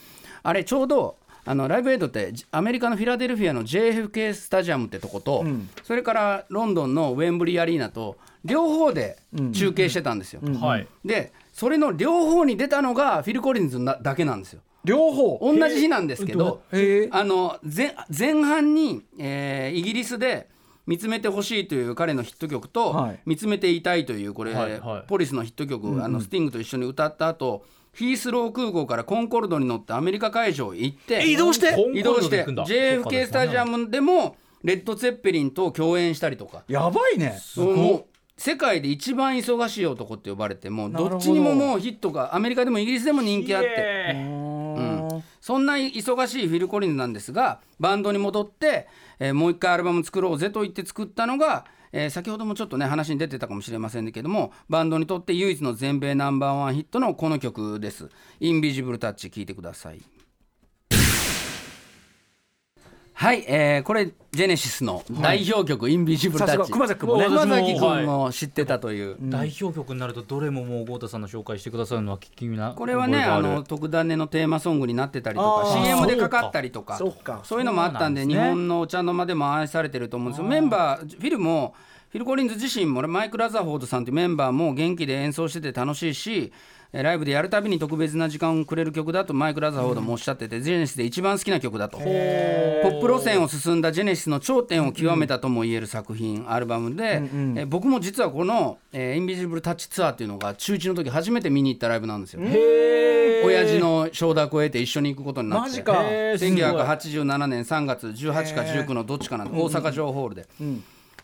[0.44, 1.18] あれちょうど
[1.49, 5.43] あのライブエイドってじアメリカのフィラデルフィアの JFK スタジアムってとこと、
[5.83, 9.17] それからロンドンのウェンブリーアリーナと両方で
[9.51, 10.41] 中継してたんですよ。
[10.62, 10.88] はい。
[11.03, 14.62] でそれの両方に出たのがフィル・コリンズなだけなんですよ。
[14.83, 15.39] 両方？
[15.41, 20.49] 同じ日なんですけどあの前前半に、えーイギリスで
[20.85, 23.19] 「見つめてほしい」という彼のヒット曲と「はい。
[23.25, 25.03] 見つめていたい」というこれ、はいはい。
[25.07, 27.65] ポリスのヒット曲、あのスティングと一緒に歌った後
[27.99, 31.75] ヒースロー空港からコンコルドに乗ってアメリカ会場へ行って移動して？
[31.93, 36.63] 移動して JFK スタジアムでもレッド・ツェッペリンと共演したりとか。
[36.69, 37.38] やばいね。
[38.38, 41.09] 世界で一番忙しい男って呼ばれてもど。
[41.09, 43.69] どっちにももうヒットがアメリカでもイギリスでも人気あって。
[43.77, 44.13] え。
[44.15, 45.23] うん。
[45.41, 48.88] そんな忙しいフィル・コリンズなんですがバンドに戻って、
[49.19, 60.18] えーもう一回アルバム作ろうぜと言って作ったのが、えー先ほどもちょっとね話に出てたかもしれませんけどもバンドにとって唯一の全米ナンバーワンヒットのこの曲です「インビジブル・タッチ」聴いてください。
[63.19, 67.25] はい、えーこれジェネシスの代表曲「インビジブル・タッチ」熊崎君もね。
[67.25, 77.41] 熊崎君も知ってたという、代表曲になるとどれももう豪太さんの紹介してくださるのは聞きなこれはねあの特ダネのテーマソングになってたりとか CM でかかったりとかそうか。
[77.43, 78.36] そういうのもあったんでね。
[78.36, 80.47] 日本のお茶の間でも愛されてると思うんですよ。
[80.47, 81.73] メンバーフィルも
[82.10, 86.52] フィル・コリンズ自身もマイク・ラザフォードさんというメンバーも元気で演奏してて楽しいし
[86.91, 91.98] えーライブでやるたびに特別な時間をくれる曲だとマイク・ラザフォードもおっしゃってて、ジェネシスで一番好きな曲だと。
[92.00, 102.41] ポップ路線を進んだジェネシスの頂点を極めたとも言える作品、アルバムで、えー僕も実はこの、えーインビジブル・タッチツアーっていうのが中1の時初めて見に行ったライブなんですよ。
[103.45, 105.69] 親父の承諾を得て一緒に行くことになって。
[105.69, 105.93] マジか。
[106.10, 110.48] へーすごい1987年3月18か19のどっちかなんで大阪城ホールで、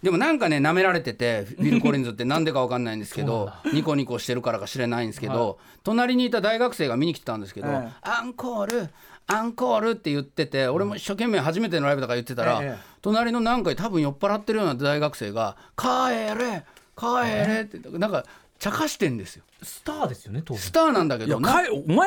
[0.05, 7.89] でもなんかね舐められててフィル・コリンズって なんでかわかんないんですけどニコニコしてるからか知れないんですけど、隣にいた大学生が見に来てたんですけど、ええ。
[8.03, 8.89] アンコール
[9.25, 12.83] アンコールって言ってて俺も一生懸命初めてのライブだから言ってたら、ええ。
[13.01, 15.87] 隣のなんか多分酔っ払ってるような大学生が「帰
[16.37, 16.63] れ
[16.95, 17.05] 帰
[17.47, 18.25] れ」ってなんか
[18.59, 19.43] 茶化してんですよ。
[19.63, 20.61] スターですよね当然。
[20.61, 21.63] スターなんだけどお前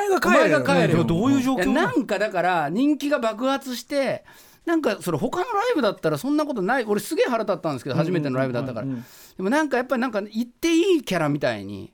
[0.08, 4.24] が帰お前が帰れどういう状況なんかだから人気が爆発して
[4.68, 8.86] なんかそれ他のライブだったらそんなことない俺すげえ腹立ったんですけど初めてのライブだったから。
[8.86, 11.90] でもなんかやっぱりなんか言っていいキャラみたいに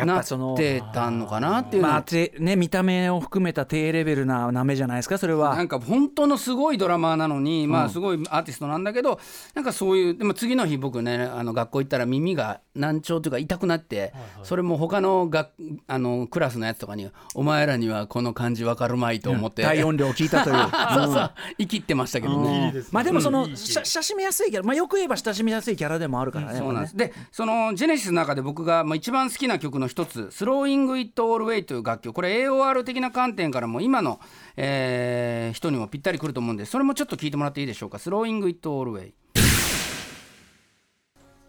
[0.00, 1.88] なっやっぱそのてたのかなっていうの。
[1.88, 5.54] まあてね見た目を含めた低レベルななめじゃないですかそれは。
[5.56, 9.20] なんか本当のすごいドラマーなのに、まあすごいアーティストなんだけど
[9.54, 15.50] なんかそういうでも次の日僕ねあの学校行ったら耳が難聴というか痛くなって、それも他のが
[15.86, 20.56] あのクラスのやつとかに「お前らにはこの感じわかるまい」と思って、大音量を聞いたという。
[20.94, 22.72] そうそう生きってましたけどね。
[22.90, 26.58] まあでもそのしゃ親しみやすいキャラまあよく言えば親しみやすいキャラでもあるからね。
[26.58, 26.96] そうなんです。
[26.96, 32.14] でそのジェネシスの中で僕がまあ一番好きな曲の一つ「スローイング・イット・オール・ウェイ」という楽曲。
[32.14, 34.20] これ AOR 的な観点からも今の、
[34.56, 39.14] えー人にもぴったりくると思うんでそれもちょっと聞いてもらっていいでしょうか「スローイング・イット・オール・ウェイ」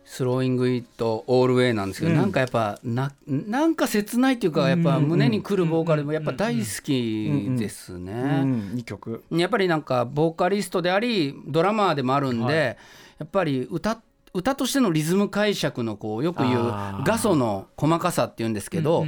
[0.05, 8.13] スローイング・イット・オール・ウェイなんですけど、なんかやっぱななんか切ないっていうかやっぱ胸にくるボーカルもやっぱ大好きですね。
[8.43, 9.23] うんいい曲。
[9.31, 12.77] やっぱりなんかボーカリストでありドラマーでもあるんで、
[13.17, 13.99] やっぱり歌
[14.35, 16.73] 歌としてのリズム解釈のこうよく言う
[17.05, 19.05] 画素の細かさっていうんですけど、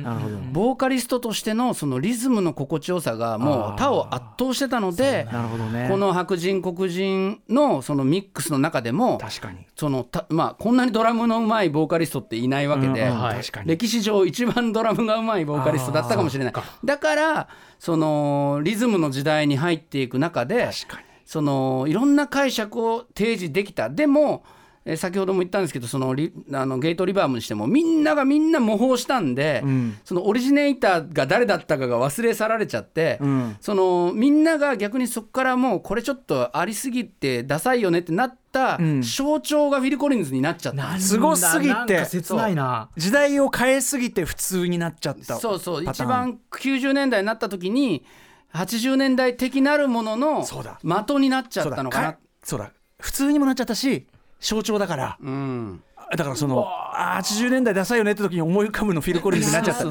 [0.53, 5.27] ボーカリストとしてのそのリズムの心地よさがもう他を圧倒してたので
[5.89, 9.67] この白人黒人のそのミックスの中でも確かに。
[9.75, 13.11] そのたまあこんなにドラムのうまいボーカリストっていないわけで、
[13.65, 16.53] 歴史上一番ドラムがうまいボーカリストだったかもしれない。
[16.85, 17.49] だから
[17.79, 21.07] そのリズムの時代に入っていく中で確かに。
[21.25, 23.89] そのいろんな解釈を提示できた。
[23.89, 24.45] でも、
[24.89, 29.61] えー先ほども言ったんですけどそのリあのゲートリバーブにしてもみんながみんな模倣したんで、
[30.05, 33.57] そのオリジネーターが誰だったかが忘れ去られちゃって、ん。
[33.59, 39.01] そのみんなが逆にそこからもうこれちょっとありすぎてダサいよねってなったん。
[39.01, 40.97] 象徴がフィル・コリンズになっちゃった。
[40.99, 41.73] すごすぎて。
[41.73, 42.89] なんか切ないな。
[42.95, 45.83] 時代を変えすぎて普通になっちゃったそうそう。
[45.83, 48.05] 一番90年代になった時に
[48.53, 50.79] 80年代的なるもののそうだ。
[50.81, 52.13] 的になっちゃそうだったのかな。
[52.13, 52.71] かそうだ。
[52.99, 54.07] 普通にもなっちゃったし
[54.39, 55.17] 象徴だから。
[55.21, 55.83] うん。
[56.15, 59.85] だからそのあー80年代ダサいよねって時に思い浮かぶのフィル・コリンズになっちゃった。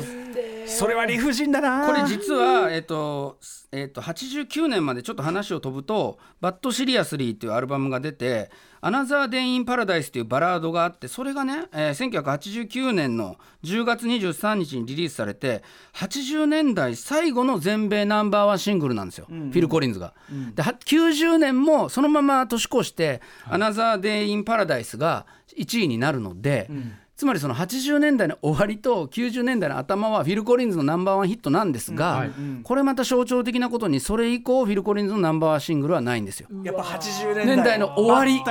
[0.67, 1.87] それは理不尽だな。
[1.87, 3.39] これ実は、えっと
[3.71, 15.65] えっと、89年までちょっと話を飛ぶと「But Seriously」っていうアルバムが出て「Another Day in Paradise」っていうバラードがあってそれがね、えー1989年の10月23日にリリースされて
[15.95, 20.15] 80年代最後の全米ナンバーワンシングルなんですよ、フィル・コリンズが。
[20.55, 25.27] では90年もそのまま年越して「Another Day in Paradise」が
[25.57, 26.71] 1位になるので。
[27.17, 32.27] つまりその80年代の終わりと90年代の頭はフィル・コリンズのナンバーワンヒットなんですが、
[32.63, 36.49] これまた象徴的なことにそれ以降フィル・コリンズのナンバーワンシングルはないんですよ。
[36.63, 38.43] やっぱ80年代年代の終わり。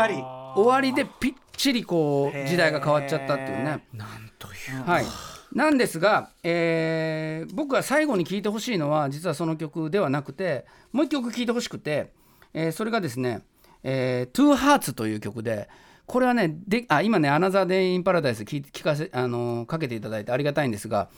[0.56, 3.86] 終わりでぴっちりこう時代が変わっちゃったっていうね。
[3.94, 4.90] なんという。
[4.90, 5.06] はい、
[5.54, 12.12] なんですが、えー僕が最後に聴いてほしいのは実はその曲ではなくてもう一曲聴いてほしくて、
[12.54, 13.42] えーそれがですね
[13.84, 15.70] 「えー、Two Hearts」という曲で
[16.06, 21.10] これはねであ今ね「Another Day in Paradise」聞聞かせ、あのーかけていただいてありがたいんですが。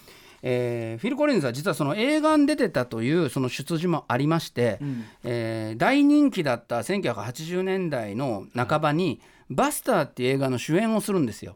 [0.43, 4.77] えーフィル・コリンズは実はその映画に出てたというその出自もありまして、
[5.23, 9.19] えー大人気だった1980年代の半ばに
[9.49, 11.55] 「バスター」っていう映画の主演をするんですよ。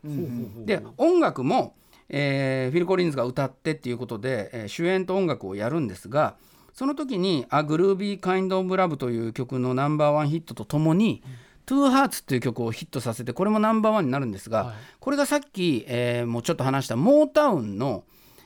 [0.65, 1.75] で音楽も、
[2.09, 6.35] えーフィル・コリンズが歌ってっていうことで、えー主演と音楽をやるんですが
[6.73, 11.31] その時に「A Groovy Kind of Love」という曲のナンバーワンヒットとともに「Two
[11.65, 18.03] Hearts」っていう曲をヒットさせてこれもナンバーワンになるんですが、これがさっき、えーもうちょっと話したモータウンの、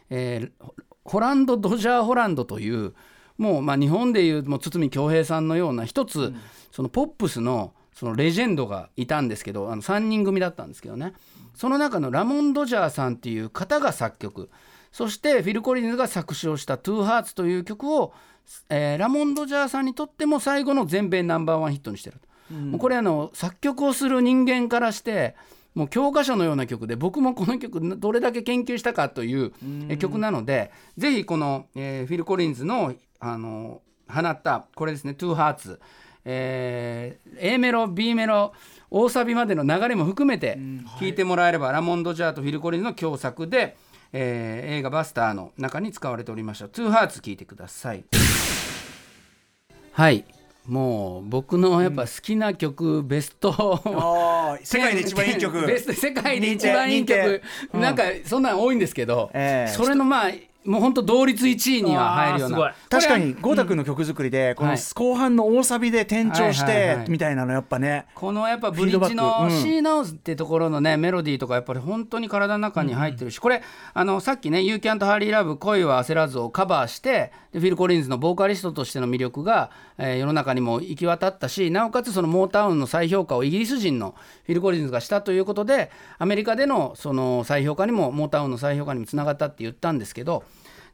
[0.09, 0.66] えー
[1.03, 2.95] ホランド・ドジャー・ホランドという
[3.38, 6.34] もうまあ日本でいうもう筒美京平さんのような一つ、
[6.72, 11.13] そのポップスのそのレジェンドがいたんですけどあの3人組だったんですけどね。
[11.53, 14.49] その中のラモント・ドジャーさんっていう方が作曲。
[14.91, 18.13] そしてフィル・コリンズが作詞をした「トゥーハーツという曲を、
[18.70, 22.20] えーラモン・ドジャーさんにとっても最後の全米ナンバーワンヒットにしてる、
[22.52, 25.36] もうこれあの作曲をする人間からして
[25.74, 29.52] もう教科書のような曲で僕もこの曲どれだけ研究したかという
[29.89, 35.80] え曲なのでぜひこの、えーフィル・コリンズのあの放ったこれですね「トゥーハーツ
[36.24, 38.54] えー A メロ B メロ
[38.89, 40.58] 大サビまでの流れも含めて
[41.00, 43.76] 聴いてもらえれば、ラモン・ドジャーとフィル・コリンズの共作で、
[44.14, 48.06] えー映画「バスター」の中に使われておりました「トゥーハーツ聴いてください。
[49.91, 50.26] はい
[50.68, 53.53] もう僕のやっぱ好きな曲、ベスト
[54.63, 55.61] 世界で一番いい曲。
[55.68, 57.41] ベスト世界で一番いい曲、
[57.74, 57.82] うん。
[57.82, 59.72] なんかそんなん多いんですけど、ええ。
[59.72, 60.32] それのまあ
[60.66, 62.76] もう本当同率1位には入るような。
[62.89, 64.80] 確かに豪太君の曲作りでこのはい。
[64.95, 68.07] 後半の大サビで転調してみたいなのやっぱね。
[68.16, 69.43] このやっぱブリッジのク。
[69.43, 73.61] うん「シー・ナウズ」ってところのねメロディーとかやっぱり本当に体の中に入ってるし、これ
[73.93, 84.16] あのさっきね「You Can't Hurry Love 恋は焦らず」をカバーしてでフィル・コリンズのボーカリストとしての魅力が、えー世の中にも行き渡ったしなおかつそのモータウンの再評価をイギリス人の
[84.46, 90.43] フィル・コリンズがしたということでアメリカでのその再評価にもモータウンの再評価にもつながったって言ったんですけど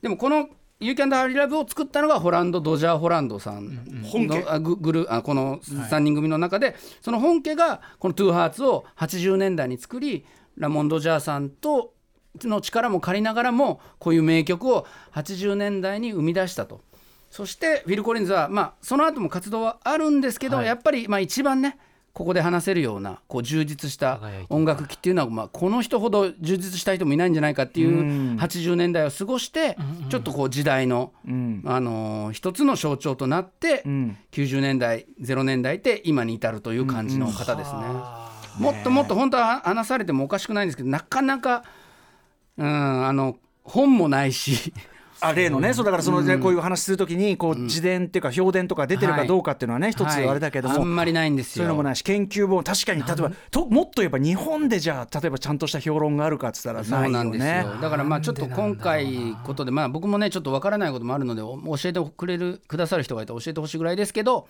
[0.01, 0.49] でもこの
[0.79, 10.25] 「You Can't Hurry Love」を作ったのがホランド・ドジャー・ホランドさんのググルあこの3人組の中で、その本家がこの「トゥーハーツを80年代に作り
[10.57, 11.93] ラモン・ドジャーさんと
[12.43, 16.81] の力も借りながらもこういう名曲を80年代に生み出したと。
[17.31, 20.65] そしてフィル・コリンズは、まあ、その後も活動はあるんですけど、はい。
[20.67, 21.77] やっぱり、まあ、一番ね
[22.13, 24.19] ここで話せるようなこう充実した
[24.49, 29.77] 音楽機っていうのは、まあ、この人ほど充実した人もいないんじゃないかっていう80年代を過ごして
[30.09, 31.63] ちょっとこう時代の、うん。
[31.65, 34.17] あのー一つの象徴となって、ん。
[34.31, 37.79] 90年代0年代って今に至るという感じの方ですね。
[38.59, 41.63] もっともっと本当は話されてもおかしくないんですけどなかなか、
[42.57, 44.73] うん、あの本もないし
[45.21, 50.27] あ例のね、そうだからその、ねこういう話するときにこう自伝っていうか評伝とか出てるかどうかっていうのはね、一つはい。
[50.27, 51.61] あれだけども、あんまりないんですよ。
[51.61, 57.17] そういうのもないし研究本確かに例えばともっと言えば日本でじゃあ例えばちゃんとした評論があるかっつったらそうないよ。
[57.17, 57.65] なんですよね。
[57.81, 64.47] だからまあちょっと今回ことでまあ僕もねちょっとわからないこともあるのでお教えてくれるくださる人がいたら教えてほしいぐらいですけど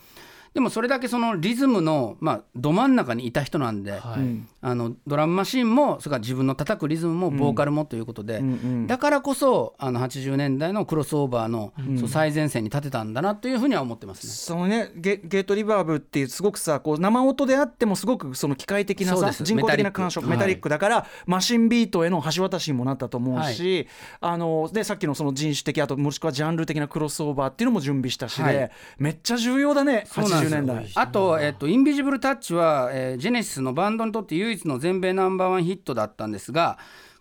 [0.53, 4.51] でもそれだけそのリズムの、まあ、ど真ん中にいた人なんで、はい。
[4.63, 8.87] あのドラムマシンもそれから自分の叩くリズムもボーカルもということで、うんうん。
[8.87, 14.33] だからこそあの80年代のクロスオーバーの、そう最前線に立てたんだなというふうには思ってますね。
[14.33, 20.67] そのねゲゲートリバーブっていうすごくさこう生音であってもすごくその機械的なさ人工的な感触メタリック。
[20.67, 23.87] だから、マシンビートへの橋渡しにもなったと思うし、
[24.19, 28.71] あのでさっきのその人種的あともしくはジャンル的なクロスオーバーっていうのも準備したしで、はい。
[28.97, 30.61] めっちゃ重要だね80そうなんですよ。
[30.61, 30.91] 年代。
[30.95, 36.77] あと、えっと、インビジブルタッチは、えージェネシスのバンドにとって唯一の全米ナンバーワンヒットだったんですが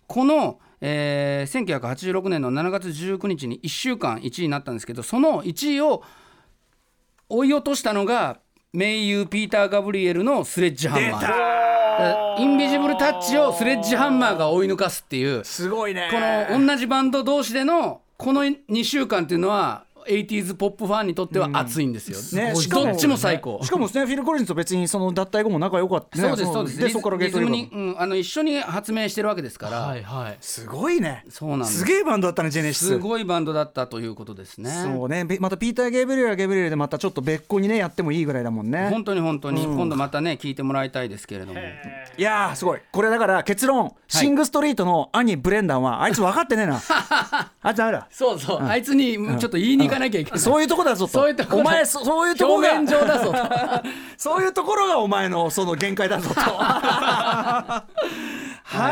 [0.07, 6.03] この、えー1986年の7月19日に1週間1位になったんですけどその1位を
[7.29, 8.39] 追い落としたのが
[8.73, 11.61] 名優ピーター・ガブリエルのスレッジハンマー。
[12.39, 15.43] インビジブルタッチをスレッジハンマーが追い抜かすっていう。
[15.43, 16.09] すごいね。
[16.09, 16.17] こ
[16.57, 22.55] の同じバンド同士でのこの2週間っていうのは 80s ポップファンにとっては熱いんですよ、ね。
[22.55, 23.59] しかもどっちも最高。
[23.63, 26.27] しかもねフィル・コリンズと別にその脱退後も仲良かったね。
[26.29, 26.79] そうですそうです。
[26.79, 30.37] でそこからゲートリに、うん、あの一緒に発明してるわけですから、はいはい。
[30.41, 31.25] すごいね。
[31.29, 31.79] そうなんです。
[31.79, 32.87] すげえバンドだったねジェネシス。
[32.87, 34.69] すごいバンドだったということですね。
[34.69, 35.25] そうね。
[35.25, 38.89] べまたピーター・ゲーブリエルはゲーブリエルでまたちょっと別個にねやってもいいぐらいだもんね。
[38.89, 41.59] 本当に本当に、今度またね聞いてもらいたいですけれども。
[41.59, 42.79] いやーすごい。
[42.91, 46.81] これだから結論、シング・ストリートの兄ブレンダンはあいつ分かってねえな。
[47.63, 51.11] あいつダメだそうそう、あいつにちょっと言いに行かなきゃいけない、そういうとこだぞと。
[51.11, 51.57] そういうとこだ。
[51.57, 52.71] お前そそういうとこが。
[52.73, 53.37] 表だぞと。
[54.17, 56.39] そういうところがお前のその限界だぞと。
[56.41, 57.85] は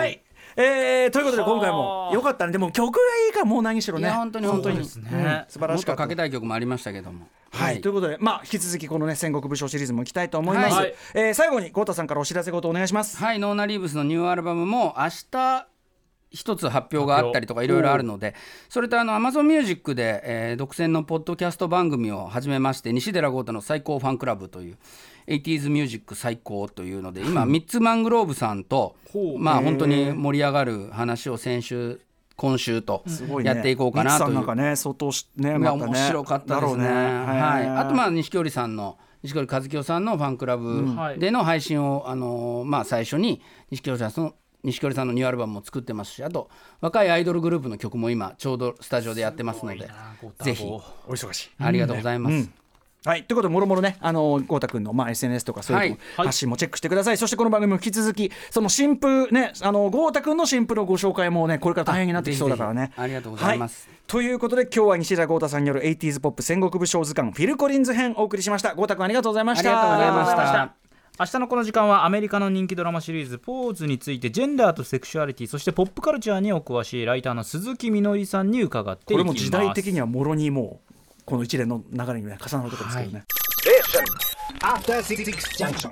[0.06, 0.22] い、
[0.56, 2.52] えーということで今回もよかったね。
[2.52, 4.10] でも曲がいいからもう何しろね。
[4.10, 5.45] 本当に本当にそうですね。
[5.47, 6.02] 素晴らしかった。
[6.02, 7.28] もっとかけたい曲もありましたけども。
[7.52, 10.76] はい、ということで、まあ、引き続きこのね戦国武将シリーズもいきたいと思います。
[10.76, 10.93] はい。
[11.14, 13.18] えー最後に豪太さんからお知らせ事お願いします。
[13.18, 15.69] はい、ノーナ・リーブスのニューアルバムも明日
[16.32, 18.36] 一つ発表があったりとかいろいろあるので
[18.70, 24.78] それとあの Amazon Music で、えー独占のポッドキャスト番組を始めまして西寺豪太の最高ファンクラブという
[25.28, 28.96] 80s ミュージック最高というので今ミッツ・マングローブさんと
[29.38, 32.00] まあ本当に盛り上がる話を先週
[32.36, 33.04] 今週と
[33.44, 35.70] やっていこうかなとなんかね相当しねね。
[35.70, 36.84] 面白かったですね。
[36.86, 37.68] だろうはい。
[37.68, 46.49] あとまああ錦織さんの錦織和樹さんのファンクラブはいでの配信を、あのーまあ最初に錦織さんその錦織さんのニューアルバムも作ってますし、あと
[46.82, 49.89] 若いアイドルグループの曲も今ちょうどスタジオでやってますので、
[50.41, 50.64] ぜひ。
[50.64, 51.49] お忙しい。
[51.60, 52.49] ありがとうございます。
[53.05, 62.91] はい、ということでもろもろねあの豪太君の、まあ、SNS とかそういう発信もチェックしてください、そしてこの番組も引き続きその新婦ねあの豪太君の新婦のご紹介もねこれから大変になってきそうだからね。
[62.97, 63.88] ありがとうございます。
[63.88, 68.76] はということで今日は西田豪太さんによる 80s ポップ戦国武将図鑑フィル・コリンズ編お送りしました。
[68.76, 69.93] 豪太君ありがとうございました。
[69.93, 70.89] ありがとうございました
[71.20, 79.14] 明日のこの時間はアメリカの人気ドラマシリーズ「ポーズ」についてジェンダーとセクシュアリティそしてポップカルチャーにお詳しいライターの鈴木みのりさんに伺っていきます。
[79.14, 80.94] これも時代的にはもろにもう
[81.26, 82.98] この一連の流れにね重なるところです。
[83.00, 83.26] けどね、
[85.02, 85.26] Six
[85.58, 85.92] Junction.